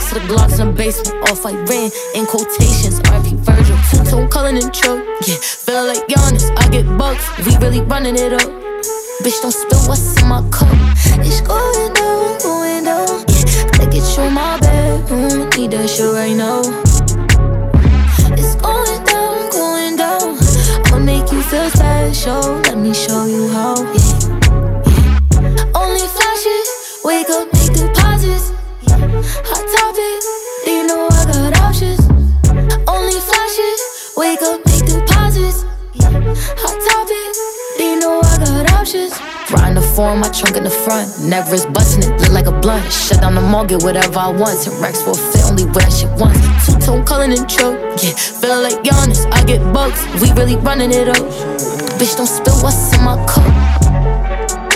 [0.03, 1.31] next to the Glocks in the basement.
[1.31, 3.01] Off I ran in quotations.
[3.01, 3.77] RP Virgil.
[3.91, 5.05] Two tone calling and choke.
[5.27, 6.51] Yeah, feeling like Giannis.
[6.57, 7.25] I get bucks.
[7.45, 8.51] We really running it up.
[9.23, 10.69] Bitch, don't spill what's in my cup.
[11.23, 13.25] It's going down, going down.
[13.29, 15.31] Yeah, get you in my bedroom.
[15.31, 16.61] Mm, need that shit right now.
[18.35, 20.39] It's going down, going down.
[20.91, 22.43] I'll make you feel special.
[22.67, 23.77] Let me show you how.
[23.95, 24.02] Yeah,
[38.93, 39.21] options.
[39.51, 41.09] Riding the form, my trunk in the front.
[41.21, 42.91] Never is busting it, look like a blunt.
[42.93, 44.65] Shut down the mall, get whatever I want.
[44.65, 46.41] Hit racks for a fit, only wear shit once.
[46.67, 47.79] Two tone calling and choke.
[48.03, 50.01] Yeah, feeling like Giannis, I get bucks.
[50.21, 51.25] We really running it up.
[51.99, 53.45] Bitch, don't spill what's in my cup.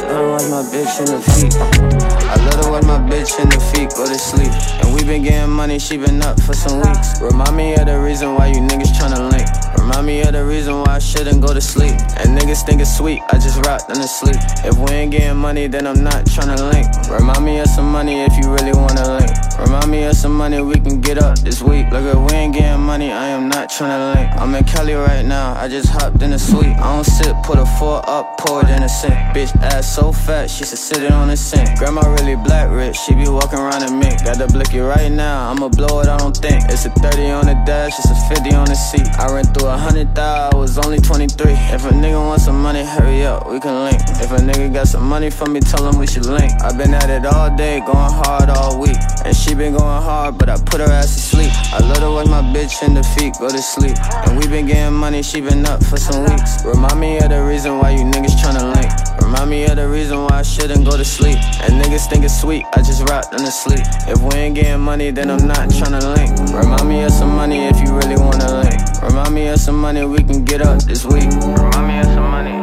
[0.07, 1.55] I watch my bitch in the feet.
[1.57, 4.53] I let her watch my bitch in the feet go to sleep.
[4.81, 7.21] And we been getting money, she been up for some weeks.
[7.21, 9.66] Remind me of the reason why you niggas tryna link.
[9.87, 11.95] Remind me of the reason why I shouldn't go to sleep.
[12.19, 14.35] And niggas think it's sweet, I just rock them to sleep.
[14.65, 16.89] If we ain't getting money, then I'm not tryna link.
[17.09, 19.31] Remind me of some money if you really wanna link.
[19.61, 21.87] Remind me of some money we can get up this week.
[21.93, 24.29] Look, if we ain't getting money, I am not tryna link.
[24.35, 26.77] I'm in Cali right now, I just hopped in the suite.
[26.83, 29.15] I don't sit, put a four up, pour it in a sink.
[29.35, 31.79] Bitch ass so fat, she should sit it on the sink.
[31.79, 34.25] Grandma really black rich, she be walking around in mink.
[34.25, 36.65] Got the blicky right now, I'ma blow it, I don't think.
[36.71, 39.07] It's a 30 on the dash, it's a 50 on the seat.
[39.17, 41.53] I ran through a hundred thou, I was only 23.
[41.53, 44.01] If a nigga want some money, hurry up, we can link.
[44.23, 46.53] If a nigga got some money for me, tell him we should link.
[46.63, 48.97] i been at it all day, going hard all week.
[49.25, 51.53] And she been going hard, but I put her ass to sleep.
[51.73, 53.97] I love to watch my bitch in the feet go to sleep.
[54.27, 56.65] And we been getting money, she been up for some weeks.
[56.65, 58.91] Remind me of the reason why you niggas tryna link.
[59.23, 61.39] Remind me of the reason why I shouldn't go to sleep.
[61.63, 63.85] And niggas think it's sweet, I just rock them to sleep.
[64.07, 66.31] If we ain't getting money, then I'm not tryna link.
[66.55, 68.81] Remind me of some money if you really wanna link.
[69.03, 71.25] Remind me of some money we can get up this week.
[71.25, 72.56] Remind me of some money.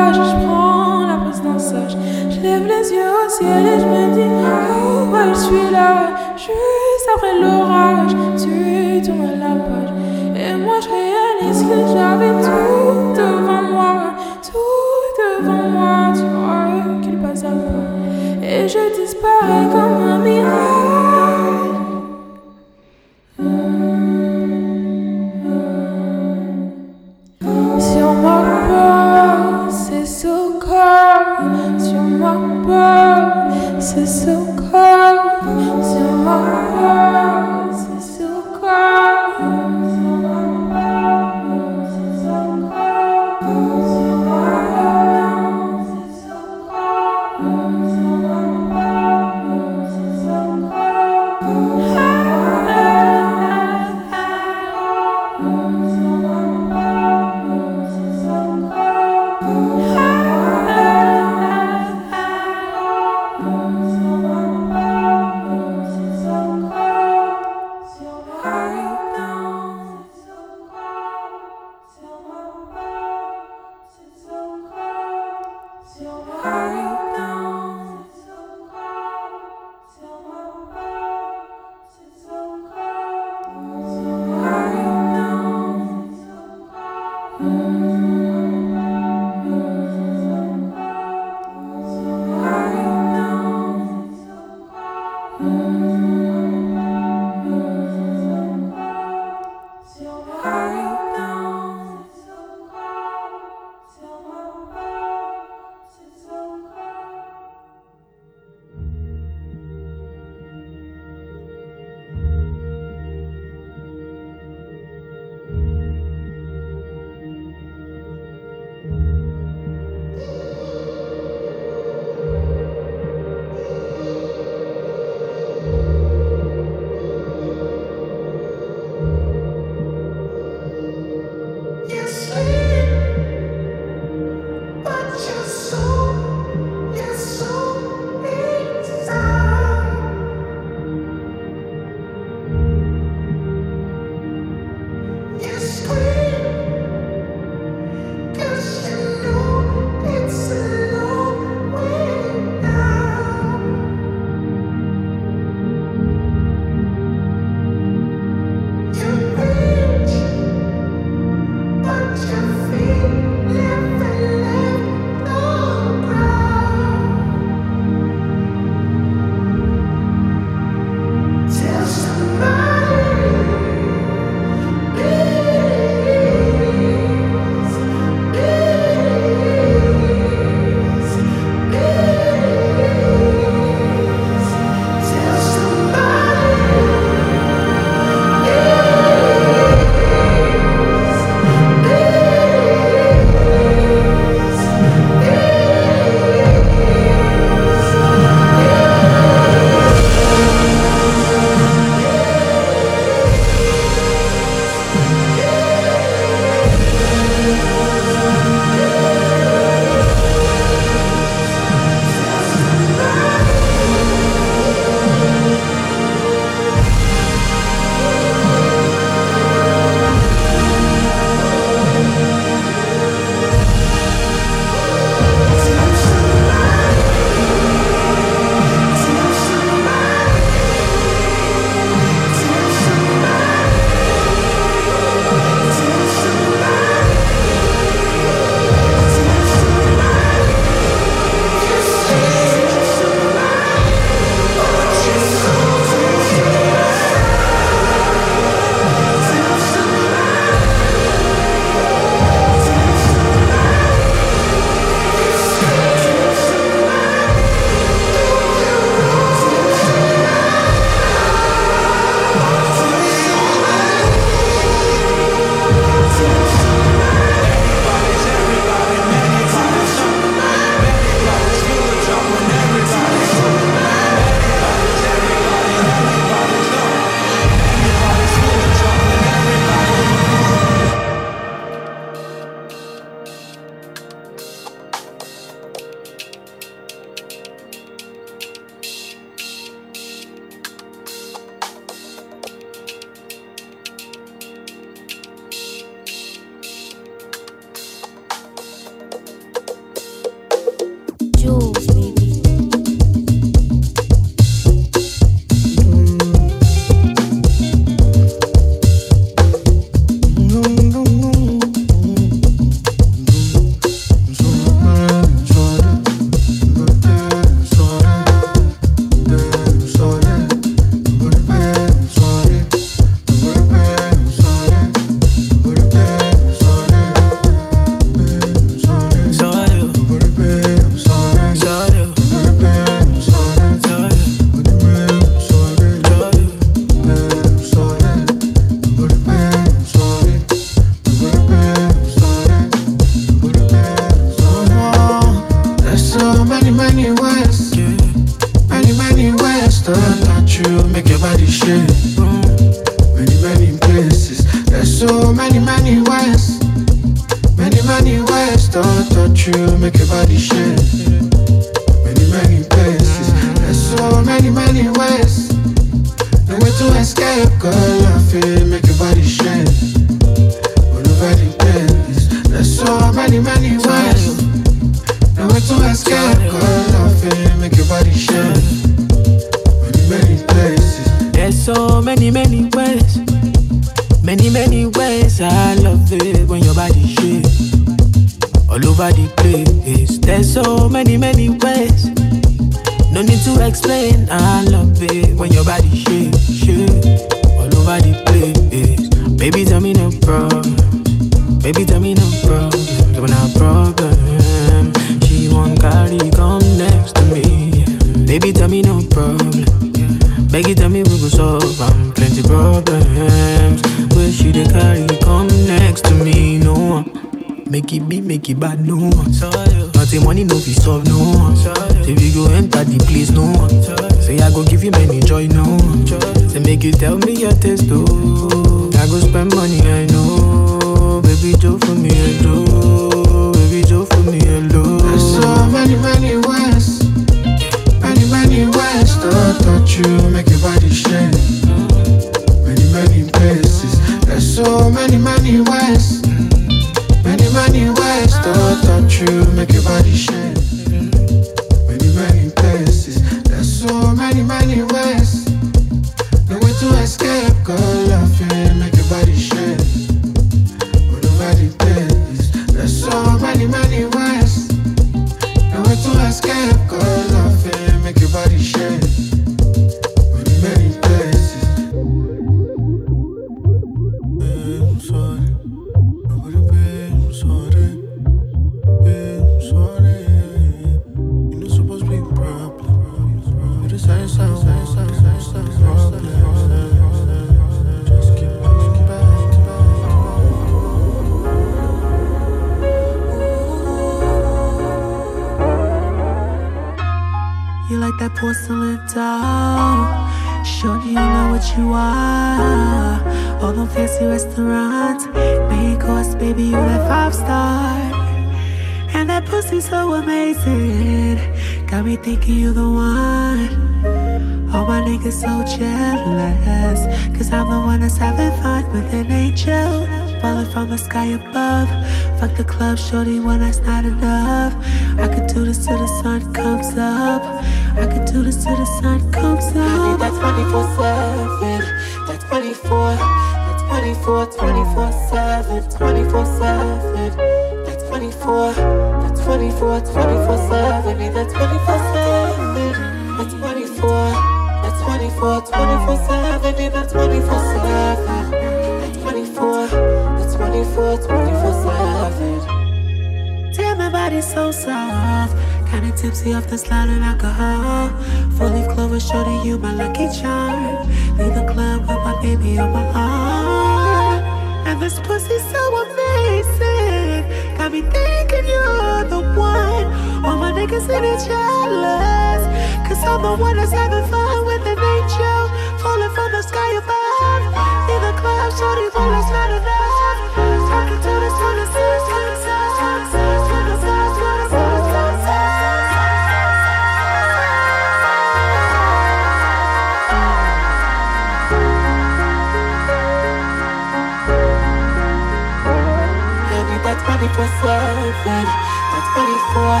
[597.60, 598.64] 24 7.
[599.12, 600.00] Not 24,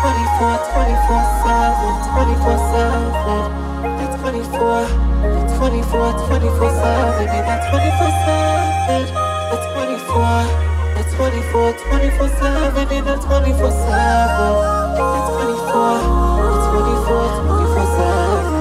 [0.00, 2.00] 24, 24 7.
[2.16, 3.12] 24 7.
[4.08, 7.28] Not 24, 24 7.
[7.28, 9.12] And that 24 7.
[9.12, 10.48] Not 24,
[11.12, 12.88] 24, 24 7.
[12.88, 13.92] And that 24 7.
[14.96, 16.00] Not 24,
[16.72, 17.28] 24,
[17.68, 18.57] 24 7.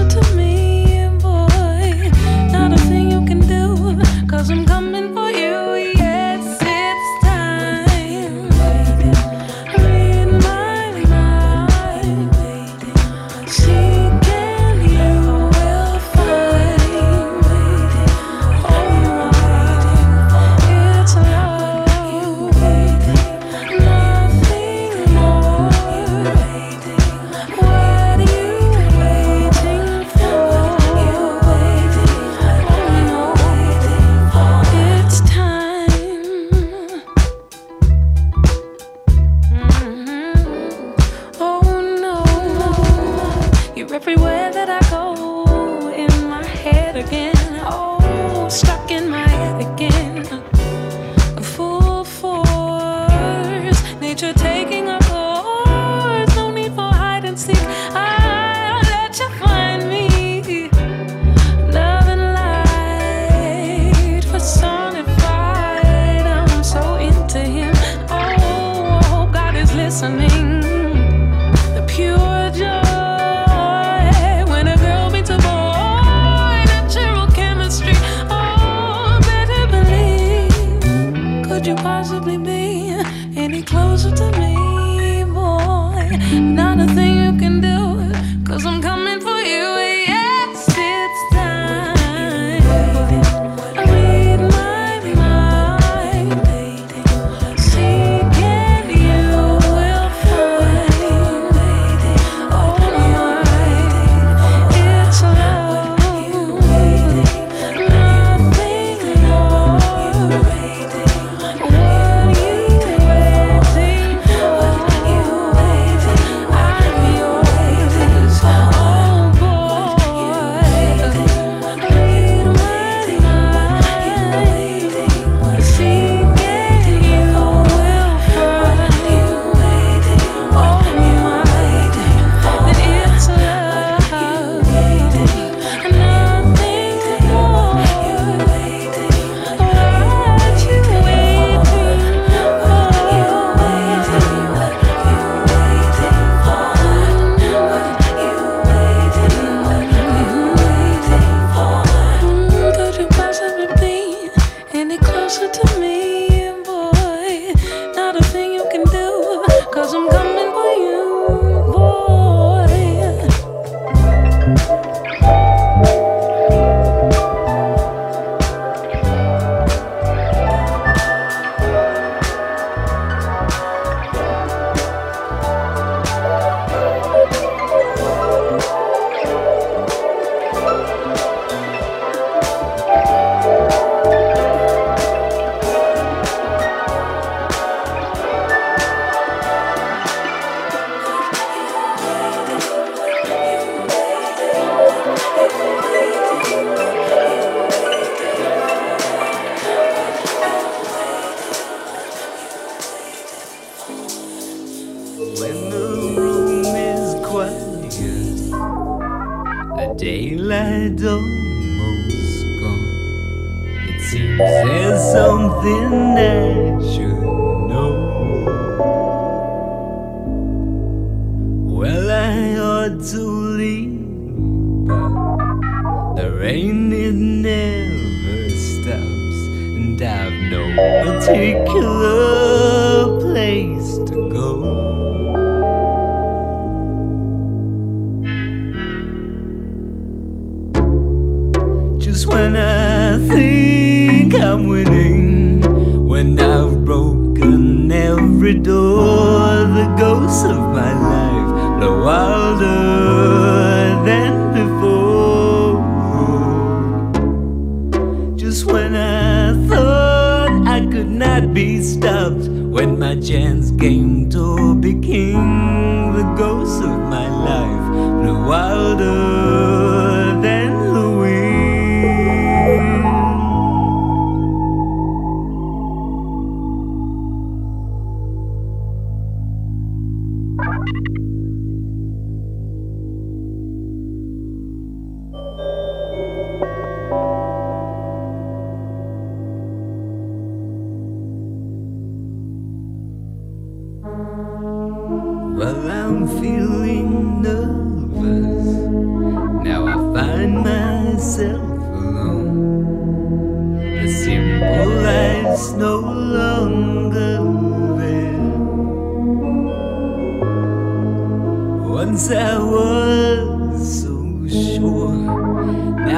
[0.00, 2.10] listen to me, boy.
[2.50, 4.89] Not a thing you can do, cause I'm coming.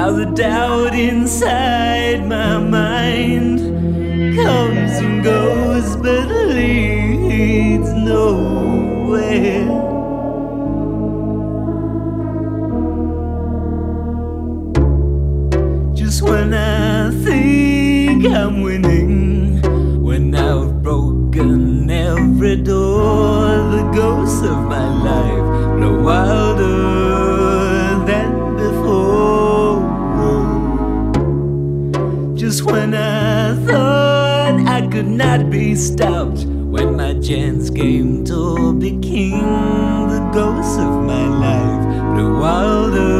[0.03, 3.59] Now the doubt inside my mind
[4.35, 9.63] comes and goes, but leads nowhere.
[16.21, 19.61] when I think I'm winning.
[20.03, 26.92] When I've broken every door, the ghosts of my life no wilder.
[32.73, 36.43] when I thought I could not be stopped.
[36.73, 39.41] When my chance came to be king,
[40.13, 43.12] the ghost of my life, the wilder.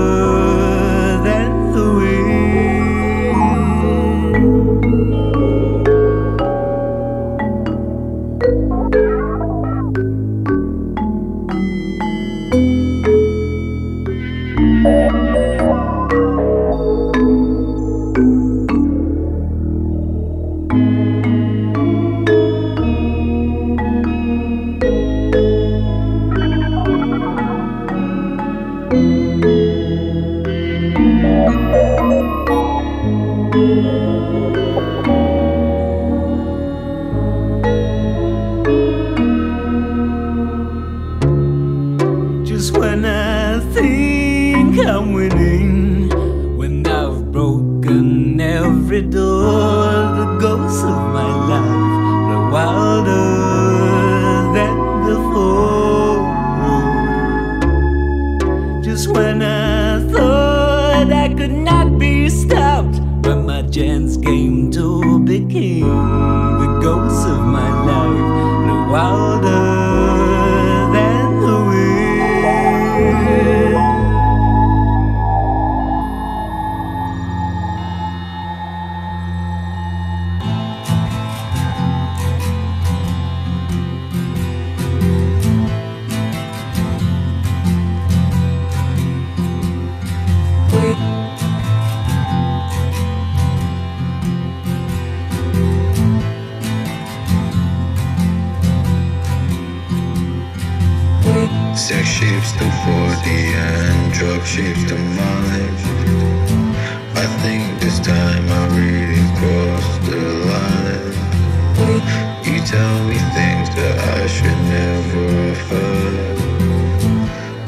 [114.73, 116.37] never hurt.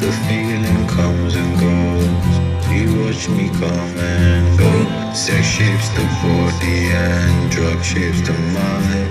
[0.01, 2.33] The feeling comes and goes.
[2.75, 4.71] You watch me come and go.
[5.13, 9.04] Sex shapes the body and drug shapes the mind.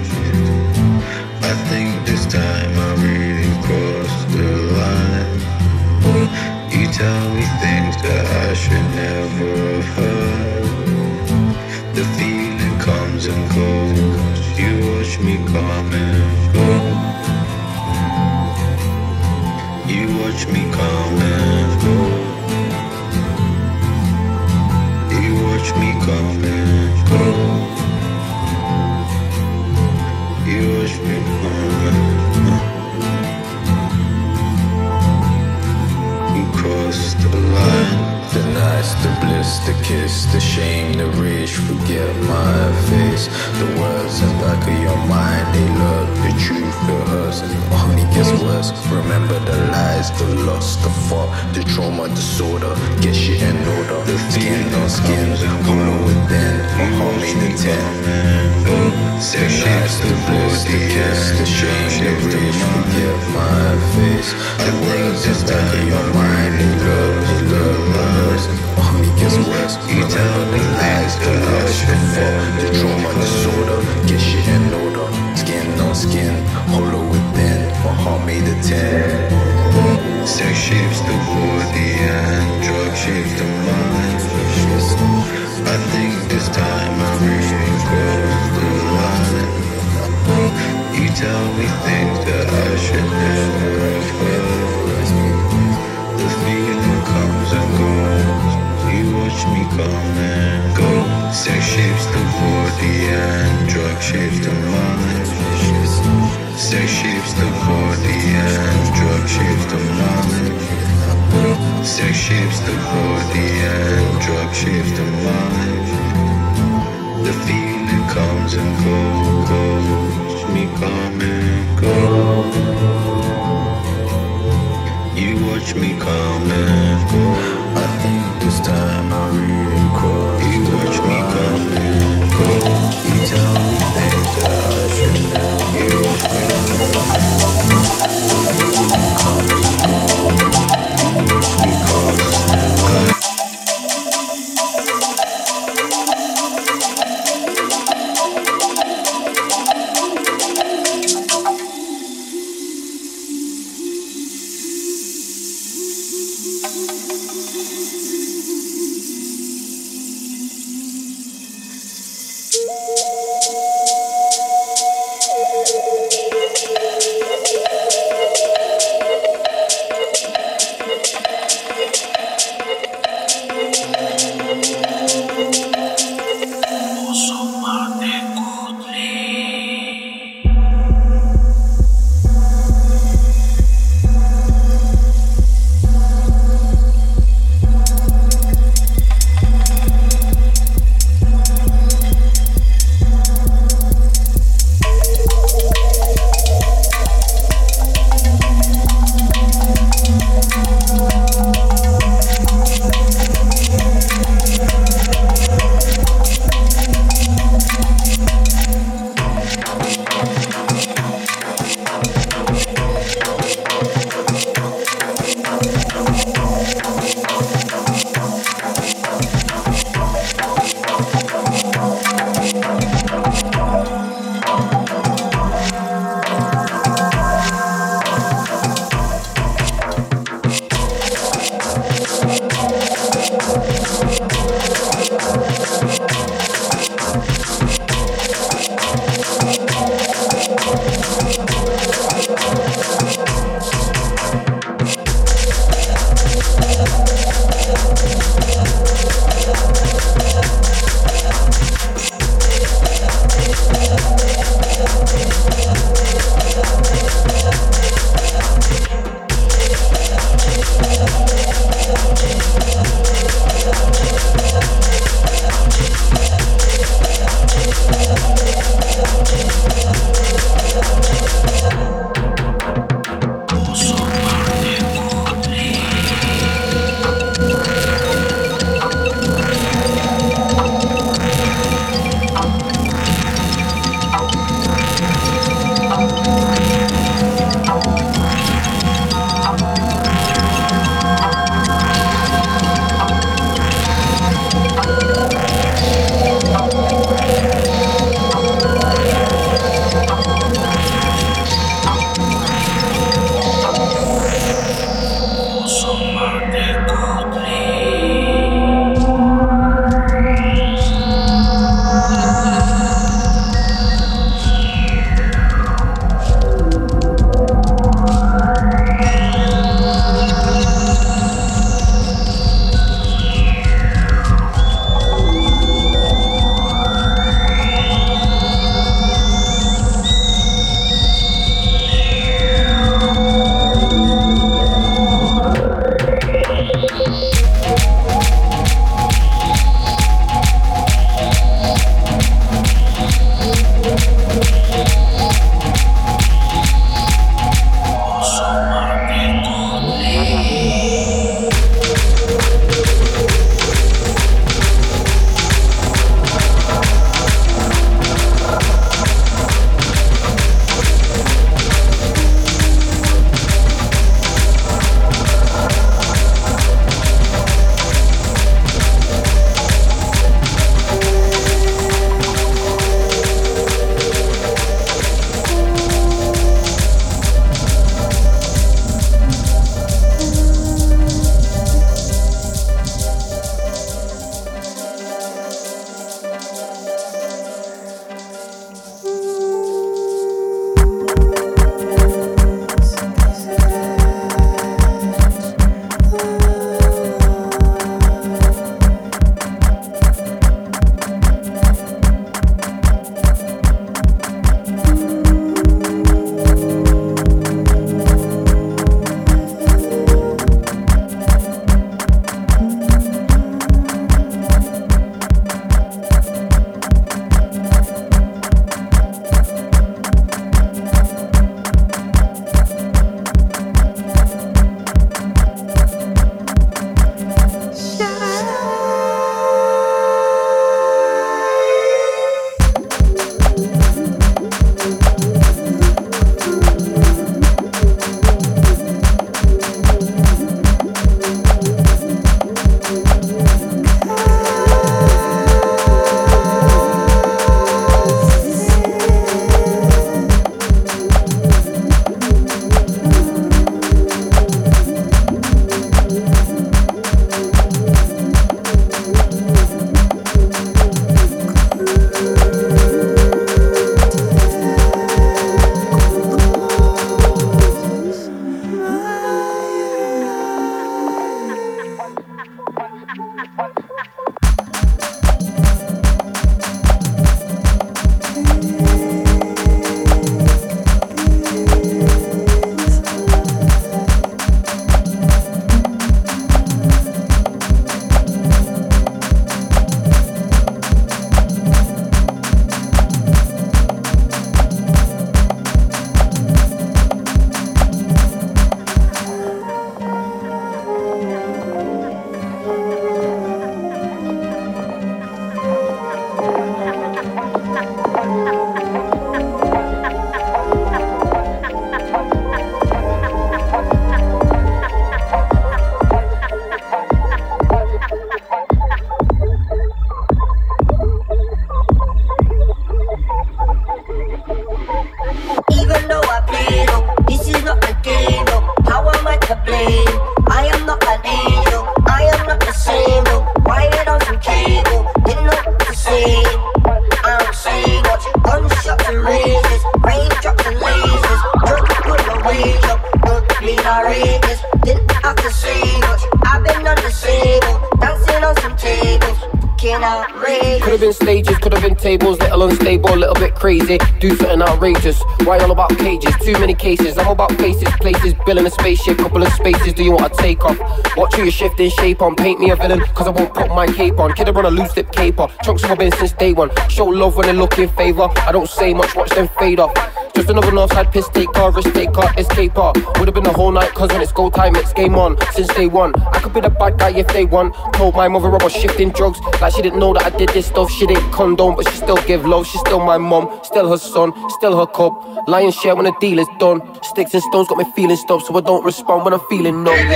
[555.04, 555.46] Outrageous.
[555.46, 556.34] Why all about cages?
[556.42, 557.18] Too many cases.
[557.18, 559.92] I'm about faces, places, building a spaceship, couple of spaces.
[559.92, 560.78] Do you want to take off?
[561.16, 562.34] Watch who you're shifting shape on.
[562.36, 564.32] Paint me a villain, cause I won't put my cape on.
[564.32, 565.48] Kid, I run a loose lip caper.
[565.62, 566.70] Chunks have been since day one.
[566.88, 568.28] Show love when they look in favor.
[568.36, 569.94] I don't say much, watch them fade off.
[570.34, 572.92] Just another Northside piss taker, risk taker, escaper.
[573.18, 575.36] Would have been the whole night, cause when it's go time, it's game on.
[575.52, 577.74] Since day one, I could be the bad guy if they want.
[577.96, 580.66] Told my mother I was shifting drugs, like she didn't know that I did this
[580.66, 580.90] stuff.
[580.90, 582.66] She didn't condone, but she still give love.
[582.66, 585.48] She's still my mom, still her son, still her cup.
[585.48, 586.82] Lion share when the deal is done.
[587.04, 589.94] Sticks and stones got me feeling stuff, so I don't respond when I'm feeling numb.
[589.94, 590.10] Could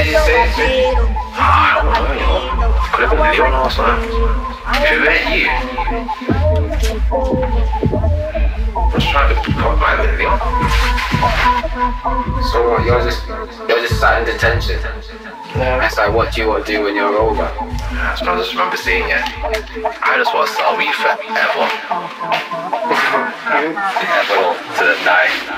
[3.05, 4.11] have been Leon or something.
[4.69, 5.49] Who ain't you?
[8.77, 10.39] I was trying to put my Leon.
[12.51, 13.27] So what, you're just
[13.69, 14.81] you're just sat in detention.
[15.55, 15.87] Yeah.
[15.87, 17.51] It's like what do you want to do when you're older?
[18.21, 19.23] I just remember seeing it.
[19.23, 21.98] I just want to we forever.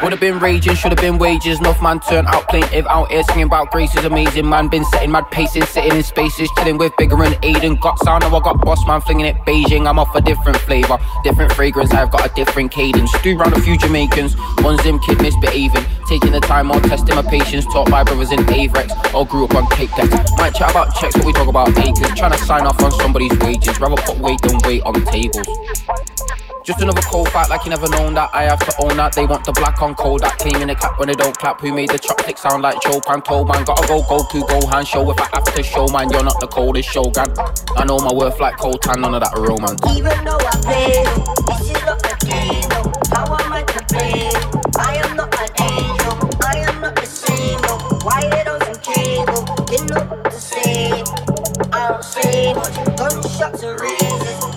[0.03, 1.59] Would have been raging, should have been wages.
[1.59, 4.49] Enough man turned out plaintive, out here singing about grace is amazing.
[4.49, 7.79] Man been setting mad paces, sitting in spaces, chilling with bigger and Aiden.
[7.79, 9.87] Got sound, now I got boss man flinging it Beijing.
[9.87, 11.93] I'm off a different flavour, different fragrance.
[11.93, 13.13] I've got a different cadence.
[13.23, 15.85] Do round a few Jamaicans, one's them kid misbehaving.
[16.09, 19.13] Taking the time or testing my patience, taught by brothers in Avrex.
[19.13, 20.33] All grew up on cake decks.
[20.39, 22.09] Might chat about checks, but we talk about acres.
[22.17, 23.79] Trying to sign off on somebody's wages.
[23.79, 25.47] Rather put weight than weight on tables.
[26.71, 29.27] Just another cold fight like you never known that I have to own that They
[29.27, 31.89] want the black on cold that claiming the clap when they don't clap Who made
[31.89, 35.53] the chopstick sound like Chopin told man Gotta go Goku Gohan show if I have
[35.53, 37.35] to show man You're not the coldest shogun
[37.77, 41.75] I know my worth like Coltan none of that romance Even though I fail, this
[41.75, 42.71] is not a game.
[43.11, 44.31] How am I to blame?
[44.79, 46.15] I am not an angel.
[46.47, 47.59] I am not the same.
[48.07, 51.05] Wired on some cable, didn't look the same.
[51.73, 52.75] I don't say much.
[52.97, 54.50] Gunshots and razors,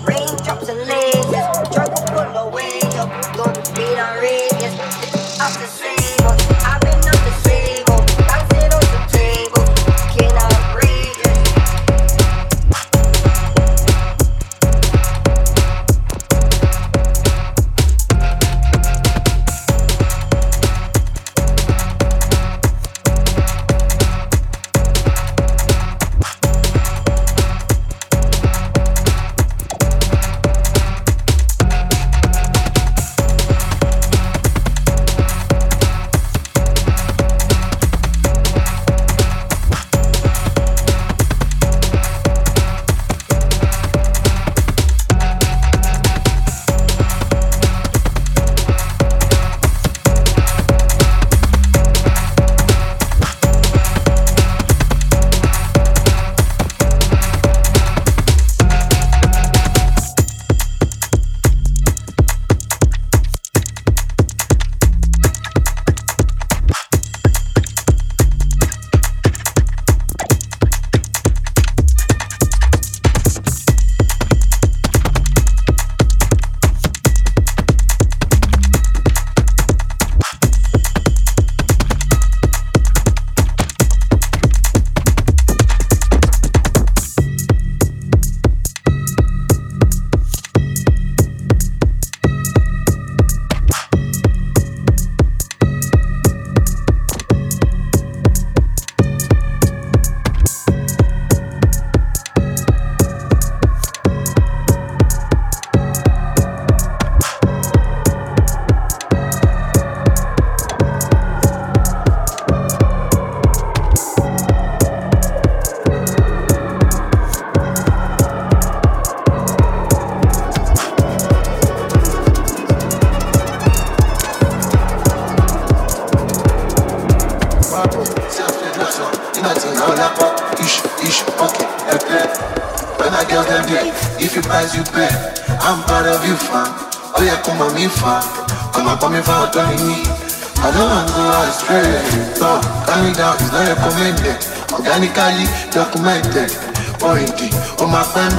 [143.16, 144.38] down, it's not recommended.
[144.74, 146.50] Organically documented.
[146.98, 147.48] Pointy,
[147.82, 148.32] on my friend,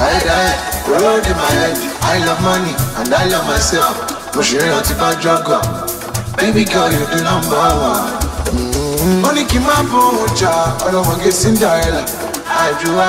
[0.00, 0.56] I die.
[0.88, 1.76] Road in my head.
[2.02, 3.94] I love money and I love myself.
[4.32, 5.64] Push your hands if I drug up.
[6.36, 8.16] Baby girl, you the number one.
[9.28, 10.52] ó ní kí n má bọ̀ ọjà
[10.86, 12.02] ọlọ́mọge Cinderella
[12.62, 13.08] àdúrà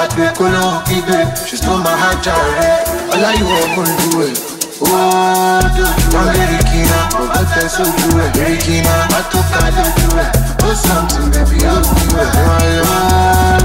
[0.00, 2.70] àgbẹ̀kọ́lọ́ kígbe she stole my heart jàre
[3.14, 4.47] ọláyíwọ̀ ọmọlúwẹ̀ Ó dùn
[4.80, 8.30] wọ́n lérí kíná, bọ̀bọ̀ tẹ sójú ẹ̀.
[8.38, 10.30] Lérí kíná, má tó ká lójú ẹ̀.
[10.66, 12.30] Ó something baby ó bí ẹ̀.
[12.86, 12.98] Ó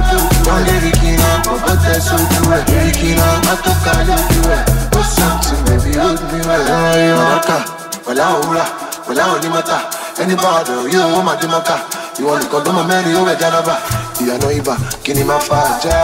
[0.09, 2.61] dùn wọ́n lérí kíná, bọ̀bọ̀ tẹ sójú ẹ̀.
[2.71, 4.63] Lérí kíná, má tó ká lójú ẹ̀.
[4.97, 7.15] Ó something baby ó bí ẹ̀.
[7.17, 7.57] Mọ̀nàkà,
[8.05, 8.65] pẹ̀lá òwúrà,
[9.07, 9.77] pẹ̀lá onímọ̀ta.
[10.21, 11.75] Ẹni bá ọ̀dọ̀ yóò wọ́n máa dé mọ́kà.
[12.19, 13.75] Ìwọ nìkan ló mọ mẹ́rin ó wẹ̀ jánábà.
[14.21, 14.73] Ìyànà ibà,
[15.03, 15.95] kí ni máa fa àjà?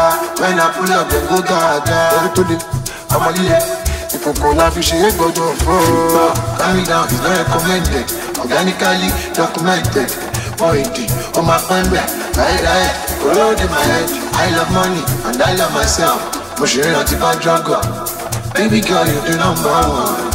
[0.66, 1.98] Up, dem go gàgà.
[2.18, 2.56] Orí tó le,
[3.16, 3.79] ọmọ líle.
[4.20, 5.80] Ìkòkò la fi ṣe é gbọdọ̀ fọ́.
[6.60, 8.06] Calm me down, it's not recommended.
[8.42, 9.10] Organically
[9.40, 10.10] documented.
[10.60, 11.06] Pọ́ìntì,
[11.38, 12.06] ó máa pẹ́ mbẹ̀.
[12.36, 14.10] Dey my head.
[14.44, 16.20] I love money and I love myself.
[16.60, 17.86] Mo ṣe é rántí bá drug up.
[18.56, 20.28] Baby girl, you the number one.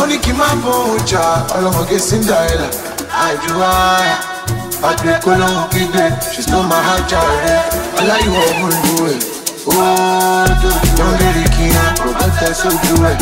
[0.00, 1.22] Ó ní kí n má bọ̀ ọjà,
[1.56, 2.68] ọlọ́mọge Cinderella.
[3.24, 3.70] Àìdúrà
[4.88, 7.56] àgbẹ̀ kó lóhùn kígbe, she stole my heart jàre.
[7.98, 9.18] Ọláyíwọ̀ òmùlù ẹ̀.
[9.18, 9.35] Ó
[9.66, 11.92] Outro Não liriquinha
[12.24, 13.16] Até subiu a